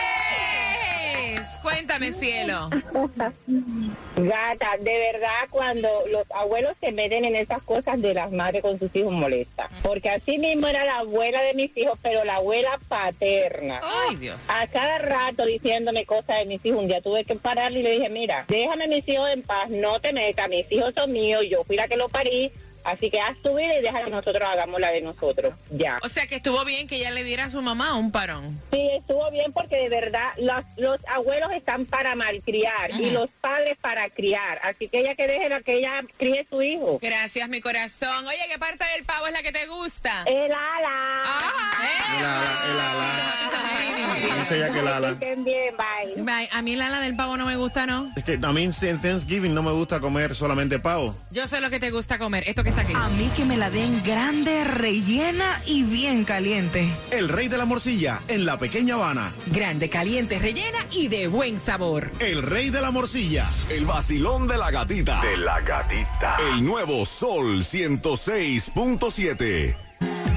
Cuéntame, 1.68 2.14
cielo. 2.14 2.70
Gata, 4.16 4.78
de 4.80 5.12
verdad 5.12 5.48
cuando 5.50 5.90
los 6.10 6.26
abuelos 6.32 6.78
se 6.80 6.94
meten 6.94 7.26
en 7.26 7.36
esas 7.36 7.62
cosas 7.62 8.02
de 8.02 8.14
las 8.14 8.32
madres 8.32 8.62
con 8.62 8.80
sus 8.80 8.96
hijos 8.96 9.12
molesta. 9.12 9.70
Porque 9.84 10.10
así 10.10 10.38
mismo 10.38 10.68
era 10.68 10.86
la 10.86 11.00
abuela 11.00 11.42
de 11.42 11.54
mis 11.56 11.76
hijos, 11.76 12.00
pero 12.02 12.24
la 12.24 12.36
abuela 12.36 12.80
paterna. 12.88 13.82
Ay, 13.84 14.16
Dios. 14.16 14.40
A 14.48 14.66
cada 14.68 15.00
rato 15.00 15.46
diciéndome 15.46 16.06
cosas 16.06 16.40
de 16.40 16.46
mis 16.46 16.66
hijos. 16.66 16.80
Un 16.80 16.88
día 16.88 17.02
tuve 17.02 17.26
que 17.26 17.36
pararle 17.36 17.82
y 17.82 17.84
le 17.84 17.92
dije, 17.92 18.10
mira, 18.10 18.46
déjame 18.48 18.88
mis 18.88 19.06
hijos 19.06 19.30
en 19.30 19.42
paz, 19.42 19.70
no 19.70 20.00
te 20.00 20.14
metas, 20.14 20.48
mis 20.48 20.72
hijos 20.72 20.94
son 20.96 21.12
míos, 21.12 21.44
yo 21.50 21.66
fui 21.66 21.76
la 21.76 21.90
que 21.90 21.98
lo 21.98 22.08
parí, 22.08 22.50
así 22.84 23.10
que 23.10 23.20
haz 23.20 23.38
tu 23.44 23.56
vida 23.56 23.78
y 23.78 23.82
deja 23.82 24.04
que 24.04 24.10
nosotros 24.10 24.44
hagamos 24.48 24.80
la 24.80 24.92
de 24.92 25.02
nosotros. 25.02 25.54
Ya. 25.72 26.00
O 26.04 26.10
sea 26.10 26.28
que 26.28 26.36
estuvo 26.36 26.64
bien 26.66 26.88
que 26.88 26.98
ella 26.98 27.12
le 27.12 27.24
diera 27.24 27.46
a 27.46 27.52
su 27.52 27.62
mamá 27.62 27.96
un 27.96 28.12
parón. 28.12 28.60
Sí, 28.72 28.90
estuvo 28.98 29.30
bien 29.32 29.52
porque 29.54 29.78
de 29.78 29.90
verdad 29.90 30.34
los, 30.38 30.64
los 30.78 31.00
abuelos 31.08 31.52
están 31.54 31.86
para 31.86 32.16
malcriar 32.16 32.92
y 32.92 33.12
los 33.12 33.30
padres 33.42 33.78
para 33.82 34.10
criar. 34.10 34.60
Así 34.64 34.88
que 34.88 35.00
ella 35.00 35.16
que 35.16 35.28
deje 35.28 35.50
la 35.50 35.62
que 35.62 35.78
ella 35.80 36.04
críe 36.18 36.46
su 36.50 36.62
hijo. 36.62 37.00
Gracias, 37.02 37.50
mi 37.50 37.62
corazón. 37.62 38.26
Oye, 38.28 38.40
¿qué 38.52 38.58
parte 38.60 38.86
del 38.96 39.06
pavo 39.06 39.28
es 39.28 39.34
la 39.34 39.42
que 39.42 39.52
te 39.52 39.66
gusta? 39.68 40.24
El 40.26 40.52
ala. 40.52 41.24
Ah, 41.26 41.72
El 42.18 42.26
ala, 42.26 42.62
el 42.66 42.80
ala. 42.80 43.52
Ay, 43.54 43.88
Dice 44.40 44.58
ella 44.58 44.72
que 44.72 44.82
Lala. 44.82 45.10
Estén 45.12 45.44
bien, 45.44 45.76
bye. 45.78 46.24
Bye. 46.24 46.50
A 46.52 46.62
mí 46.62 46.74
el 46.74 46.82
ala 46.82 47.00
del 47.02 47.16
pavo 47.16 47.38
no 47.38 47.46
me 47.46 47.56
gusta, 47.56 47.86
¿no? 47.86 48.12
Es 48.16 48.24
que 48.24 48.40
a 48.42 48.54
mí 48.54 48.64
en 48.64 48.72
Thanksgiving 49.02 49.54
no 49.54 49.64
me 49.64 49.72
gusta 49.72 50.00
comer 50.00 50.36
solamente 50.36 50.80
pavo. 50.80 51.16
Yo 51.32 51.48
sé 51.48 51.60
lo 51.62 51.70
que 51.70 51.80
te 51.80 51.92
gusta 51.92 52.18
comer. 52.18 52.44
Esto 52.48 52.64
que 52.64 52.72
A 52.78 53.10
mí 53.10 53.28
que 53.36 53.44
me 53.44 53.58
la 53.58 53.72
den 53.72 54.04
grande, 54.04 54.64
rellena 54.64 55.60
y 55.66 55.82
bien 55.82 56.26
caliente. 56.26 56.88
El 57.10 57.28
rey 57.28 57.48
de 57.48 57.58
la 57.58 57.66
morcilla 57.66 58.22
en 58.28 58.46
la 58.46 58.60
pequeña 58.60 58.94
Habana. 58.94 59.34
Grande, 59.48 59.90
caliente, 59.90 60.38
rellena 60.38 60.78
y 60.92 61.08
de 61.08 61.28
buen 61.28 61.60
sabor. 61.60 62.12
El 62.20 62.44
rey 62.44 62.70
de 62.70 62.82
la 62.82 62.92
morcilla. 62.92 63.48
El 63.72 63.86
vacilón 63.86 64.48
de 64.48 64.58
la 64.58 64.70
gatita. 64.70 65.20
De 65.22 65.38
la 65.38 65.60
gatita. 65.62 66.38
El 66.52 66.64
nuevo 66.64 67.04
Sol 67.04 67.64
106.7. 67.64 70.37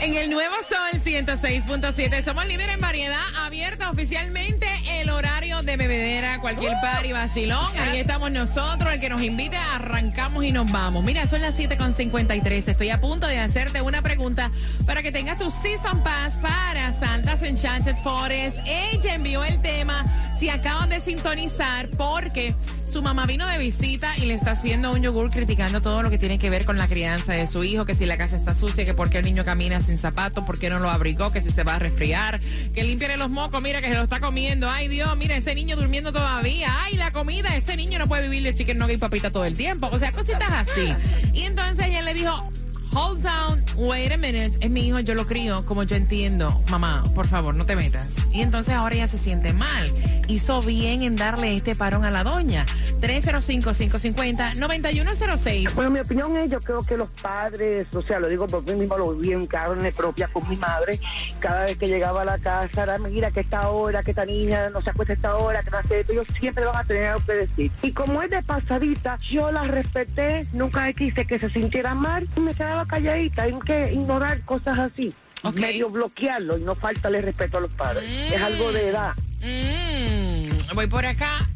En 0.00 0.14
el 0.14 0.30
nuevo 0.30 0.54
Sol 0.68 1.00
106.7 1.00 2.22
somos 2.22 2.46
líderes 2.46 2.74
en 2.74 2.80
variedad, 2.80 3.20
abierta 3.36 3.88
oficialmente 3.88 4.66
el 5.00 5.10
horario 5.10 5.62
de 5.62 5.76
bebedera, 5.76 6.40
cualquier 6.40 6.72
par 6.80 7.06
y 7.06 7.12
vacilón. 7.12 7.66
Ahí 7.78 8.00
estamos 8.00 8.32
nosotros, 8.32 8.92
el 8.92 9.00
que 9.00 9.08
nos 9.08 9.22
invite, 9.22 9.56
arrancamos 9.56 10.44
y 10.44 10.50
nos 10.50 10.70
vamos. 10.72 11.04
Mira, 11.04 11.26
son 11.28 11.40
las 11.40 11.58
7.53. 11.58 12.68
Estoy 12.68 12.90
a 12.90 13.00
punto 13.00 13.28
de 13.28 13.38
hacerte 13.38 13.80
una 13.80 14.02
pregunta 14.02 14.50
para 14.86 15.02
que 15.02 15.12
tengas 15.12 15.38
tu 15.38 15.50
Season 15.50 16.02
Pass 16.02 16.34
para 16.38 16.92
Santa's 16.94 17.42
Enchanted 17.42 17.96
Forest. 17.96 18.58
Ella 18.66 19.14
envió 19.14 19.44
el 19.44 19.62
tema 19.62 20.04
si 20.36 20.48
acaban 20.48 20.88
de 20.88 20.98
sintonizar 20.98 21.88
porque 21.90 22.54
su 22.92 23.00
mamá 23.00 23.24
vino 23.24 23.46
de 23.46 23.56
visita 23.56 24.14
y 24.18 24.26
le 24.26 24.34
está 24.34 24.50
haciendo 24.50 24.92
un 24.92 25.00
yogur 25.00 25.30
criticando 25.30 25.80
todo 25.80 26.02
lo 26.02 26.10
que 26.10 26.18
tiene 26.18 26.38
que 26.38 26.50
ver 26.50 26.66
con 26.66 26.76
la 26.76 26.86
crianza 26.86 27.32
de 27.32 27.46
su 27.46 27.64
hijo, 27.64 27.86
que 27.86 27.94
si 27.94 28.04
la 28.04 28.18
casa 28.18 28.36
está 28.36 28.54
sucia, 28.54 28.84
que 28.84 28.92
por 28.92 29.08
qué 29.08 29.18
el 29.18 29.24
niño 29.24 29.46
camina 29.46 29.80
sin 29.80 29.96
zapatos, 29.96 30.44
por 30.44 30.58
qué 30.58 30.68
no 30.68 30.78
lo 30.78 30.90
abrigó, 30.90 31.30
que 31.30 31.40
si 31.40 31.50
se 31.50 31.64
va 31.64 31.76
a 31.76 31.78
resfriar, 31.78 32.38
que 32.74 32.84
limpiare 32.84 33.16
los 33.16 33.30
mocos, 33.30 33.62
mira 33.62 33.80
que 33.80 33.88
se 33.88 33.94
lo 33.94 34.02
está 34.02 34.20
comiendo. 34.20 34.68
Ay 34.68 34.88
Dios, 34.88 35.16
mira 35.16 35.34
ese 35.36 35.54
niño 35.54 35.74
durmiendo 35.74 36.12
todavía. 36.12 36.70
Ay, 36.82 36.96
la 36.96 37.10
comida, 37.12 37.56
ese 37.56 37.76
niño 37.78 37.98
no 37.98 38.06
puede 38.06 38.28
vivir 38.28 38.42
de 38.42 38.54
chicken 38.54 38.76
nugget 38.76 38.98
y 38.98 39.00
papita 39.00 39.30
todo 39.30 39.46
el 39.46 39.56
tiempo. 39.56 39.88
O 39.90 39.98
sea, 39.98 40.12
cositas 40.12 40.52
así. 40.52 40.94
Y 41.32 41.44
entonces 41.44 41.86
ella 41.86 42.02
le 42.02 42.12
dijo, 42.12 42.52
Hold 42.94 43.22
down, 43.22 43.64
wait 43.76 44.12
a 44.12 44.18
minute. 44.18 44.52
Es 44.60 44.68
mi 44.70 44.88
hijo, 44.88 45.00
yo 45.00 45.14
lo 45.14 45.26
crío 45.26 45.64
como 45.64 45.82
yo 45.82 45.96
entiendo. 45.96 46.62
Mamá, 46.70 47.02
por 47.14 47.26
favor, 47.26 47.54
no 47.54 47.64
te 47.64 47.74
metas. 47.74 48.14
Y 48.30 48.42
entonces 48.42 48.74
ahora 48.74 48.96
ella 48.96 49.06
se 49.06 49.16
siente 49.16 49.54
mal. 49.54 49.90
Hizo 50.28 50.60
bien 50.60 51.02
en 51.02 51.16
darle 51.16 51.56
este 51.56 51.74
parón 51.74 52.04
a 52.04 52.10
la 52.10 52.22
doña. 52.22 52.66
305-550-9106. 53.00 55.72
Bueno, 55.74 55.90
mi 55.90 56.00
opinión 56.00 56.36
es, 56.36 56.50
yo 56.50 56.60
creo 56.60 56.82
que 56.82 56.98
los 56.98 57.08
padres, 57.10 57.86
o 57.94 58.02
sea, 58.02 58.20
lo 58.20 58.28
digo 58.28 58.46
por 58.46 58.62
mí 58.64 58.74
mismo, 58.74 58.98
lo 58.98 59.14
viví 59.14 59.32
en 59.32 59.46
carne 59.46 59.90
propia 59.92 60.28
con 60.28 60.46
mi 60.48 60.56
madre. 60.56 61.00
Cada 61.40 61.64
vez 61.64 61.78
que 61.78 61.86
llegaba 61.86 62.20
a 62.22 62.24
la 62.24 62.38
casa, 62.38 62.82
era, 62.82 62.98
mira 62.98 63.30
que 63.30 63.40
esta 63.40 63.70
hora, 63.70 64.02
que 64.02 64.10
esta 64.10 64.26
niña 64.26 64.68
no 64.70 64.82
se 64.82 64.90
acuesta 64.90 65.14
esta 65.14 65.36
hora, 65.36 65.62
que 65.62 65.70
no 65.70 65.78
hace 65.78 66.00
esto, 66.00 66.12
ellos 66.12 66.28
siempre 66.38 66.66
van 66.66 66.76
a 66.76 66.84
tener 66.84 67.06
algo 67.06 67.24
que 67.24 67.32
decir. 67.32 67.72
Y 67.82 67.92
como 67.92 68.22
es 68.22 68.28
de 68.30 68.42
pasadita, 68.42 69.18
yo 69.30 69.50
la 69.50 69.64
respeté, 69.64 70.46
nunca 70.52 70.92
quise 70.92 71.24
que 71.26 71.38
se 71.38 71.48
sintiera 71.50 71.94
mal, 71.94 72.28
me 72.36 72.54
quedaba 72.54 72.81
calladita, 72.86 73.42
hay 73.44 73.54
que 73.64 73.92
ignorar 73.92 74.40
cosas 74.42 74.78
así. 74.78 75.14
Ok. 75.42 75.56
Medio 75.56 75.90
bloquearlo 75.90 76.58
y 76.58 76.62
no 76.62 76.74
faltarle 76.74 77.20
respeto 77.20 77.58
a 77.58 77.60
los 77.60 77.70
padres. 77.70 78.10
Es 78.32 78.40
algo 78.40 78.72
de 78.72 78.88
edad. 78.88 79.12
Mm, 79.40 80.74
voy 80.74 80.86
por 80.86 81.04
acá. 81.04 81.48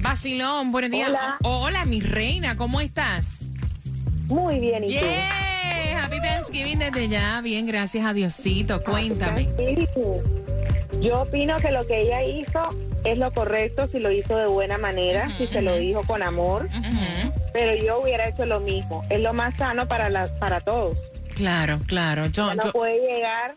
Vacilón, 0.00 0.72
buenos 0.72 0.90
días. 0.90 1.10
Hola. 1.10 1.36
Oh, 1.42 1.64
hola, 1.64 1.84
mi 1.84 2.00
reina, 2.00 2.56
¿cómo 2.56 2.80
estás? 2.80 3.36
Muy 4.28 4.58
bien, 4.60 4.84
¿y 4.84 4.98
tú? 4.98 5.04
Yeah, 5.04 6.04
happy 6.04 6.20
Thanksgiving 6.20 6.78
desde 6.78 7.08
ya. 7.08 7.40
Bien, 7.42 7.66
gracias 7.66 8.06
a 8.06 8.14
Diosito. 8.14 8.82
Cuéntame. 8.82 9.48
Yo 11.00 11.22
opino 11.22 11.58
que 11.58 11.70
lo 11.70 11.86
que 11.86 12.02
ella 12.02 12.22
hizo 12.22 12.68
es 13.04 13.18
lo 13.18 13.32
correcto 13.32 13.86
si 13.88 13.98
lo 13.98 14.10
hizo 14.10 14.36
de 14.36 14.46
buena 14.46 14.78
manera, 14.78 15.34
si 15.36 15.46
se 15.46 15.62
lo 15.62 15.76
dijo 15.76 16.02
con 16.06 16.22
amor, 16.22 16.68
pero 17.52 17.82
yo 17.82 18.00
hubiera 18.00 18.28
hecho 18.28 18.44
lo 18.46 18.60
mismo. 18.60 19.04
Es 19.10 19.20
lo 19.20 19.32
más 19.32 19.56
sano 19.56 19.86
para 19.88 20.10
la, 20.10 20.26
para 20.38 20.60
todos. 20.60 20.96
Claro, 21.34 21.80
claro. 21.86 22.26
Yo, 22.26 22.54
no 22.54 22.64
yo- 22.64 22.72
puede 22.72 23.00
llegar 23.00 23.54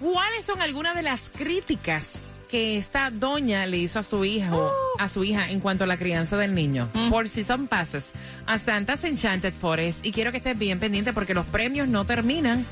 ¿Cuáles 0.00 0.44
son 0.44 0.60
algunas 0.60 0.94
de 0.94 1.02
las 1.02 1.20
críticas 1.36 2.06
que 2.48 2.78
esta 2.78 3.10
doña 3.10 3.66
le 3.66 3.78
hizo 3.78 3.98
a 3.98 4.02
su 4.02 4.24
hijo, 4.24 4.72
a 4.98 5.08
su 5.08 5.24
hija 5.24 5.50
en 5.50 5.60
cuanto 5.60 5.84
a 5.84 5.86
la 5.86 5.96
crianza 5.96 6.36
del 6.36 6.54
niño? 6.54 6.88
Por 7.10 7.28
Season 7.28 7.66
Passes 7.66 8.06
a 8.46 8.58
Santa's 8.58 9.04
Enchanted 9.04 9.52
Forest. 9.52 10.04
Y 10.06 10.12
quiero 10.12 10.30
que 10.30 10.38
estés 10.38 10.58
bien 10.58 10.78
pendiente 10.78 11.12
porque 11.12 11.34
los 11.34 11.46
premios 11.46 11.88
no 11.88 12.04
terminan. 12.04 12.64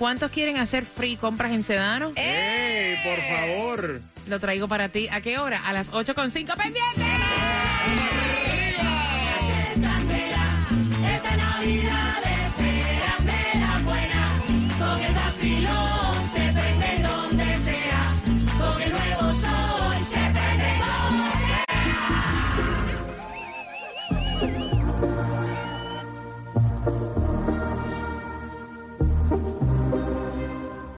¿Cuántos 0.00 0.30
quieren 0.30 0.56
hacer 0.56 0.86
free 0.86 1.16
compras 1.16 1.52
en 1.52 1.62
Sedano? 1.62 2.12
¡Ey, 2.16 2.96
por 3.04 3.18
favor! 3.18 4.00
Lo 4.28 4.40
traigo 4.40 4.66
para 4.66 4.88
ti. 4.88 5.08
¿A 5.08 5.20
qué 5.20 5.38
hora? 5.38 5.60
A 5.66 5.74
las 5.74 5.90
8.5 5.90 6.56
pendientes. 6.56 7.06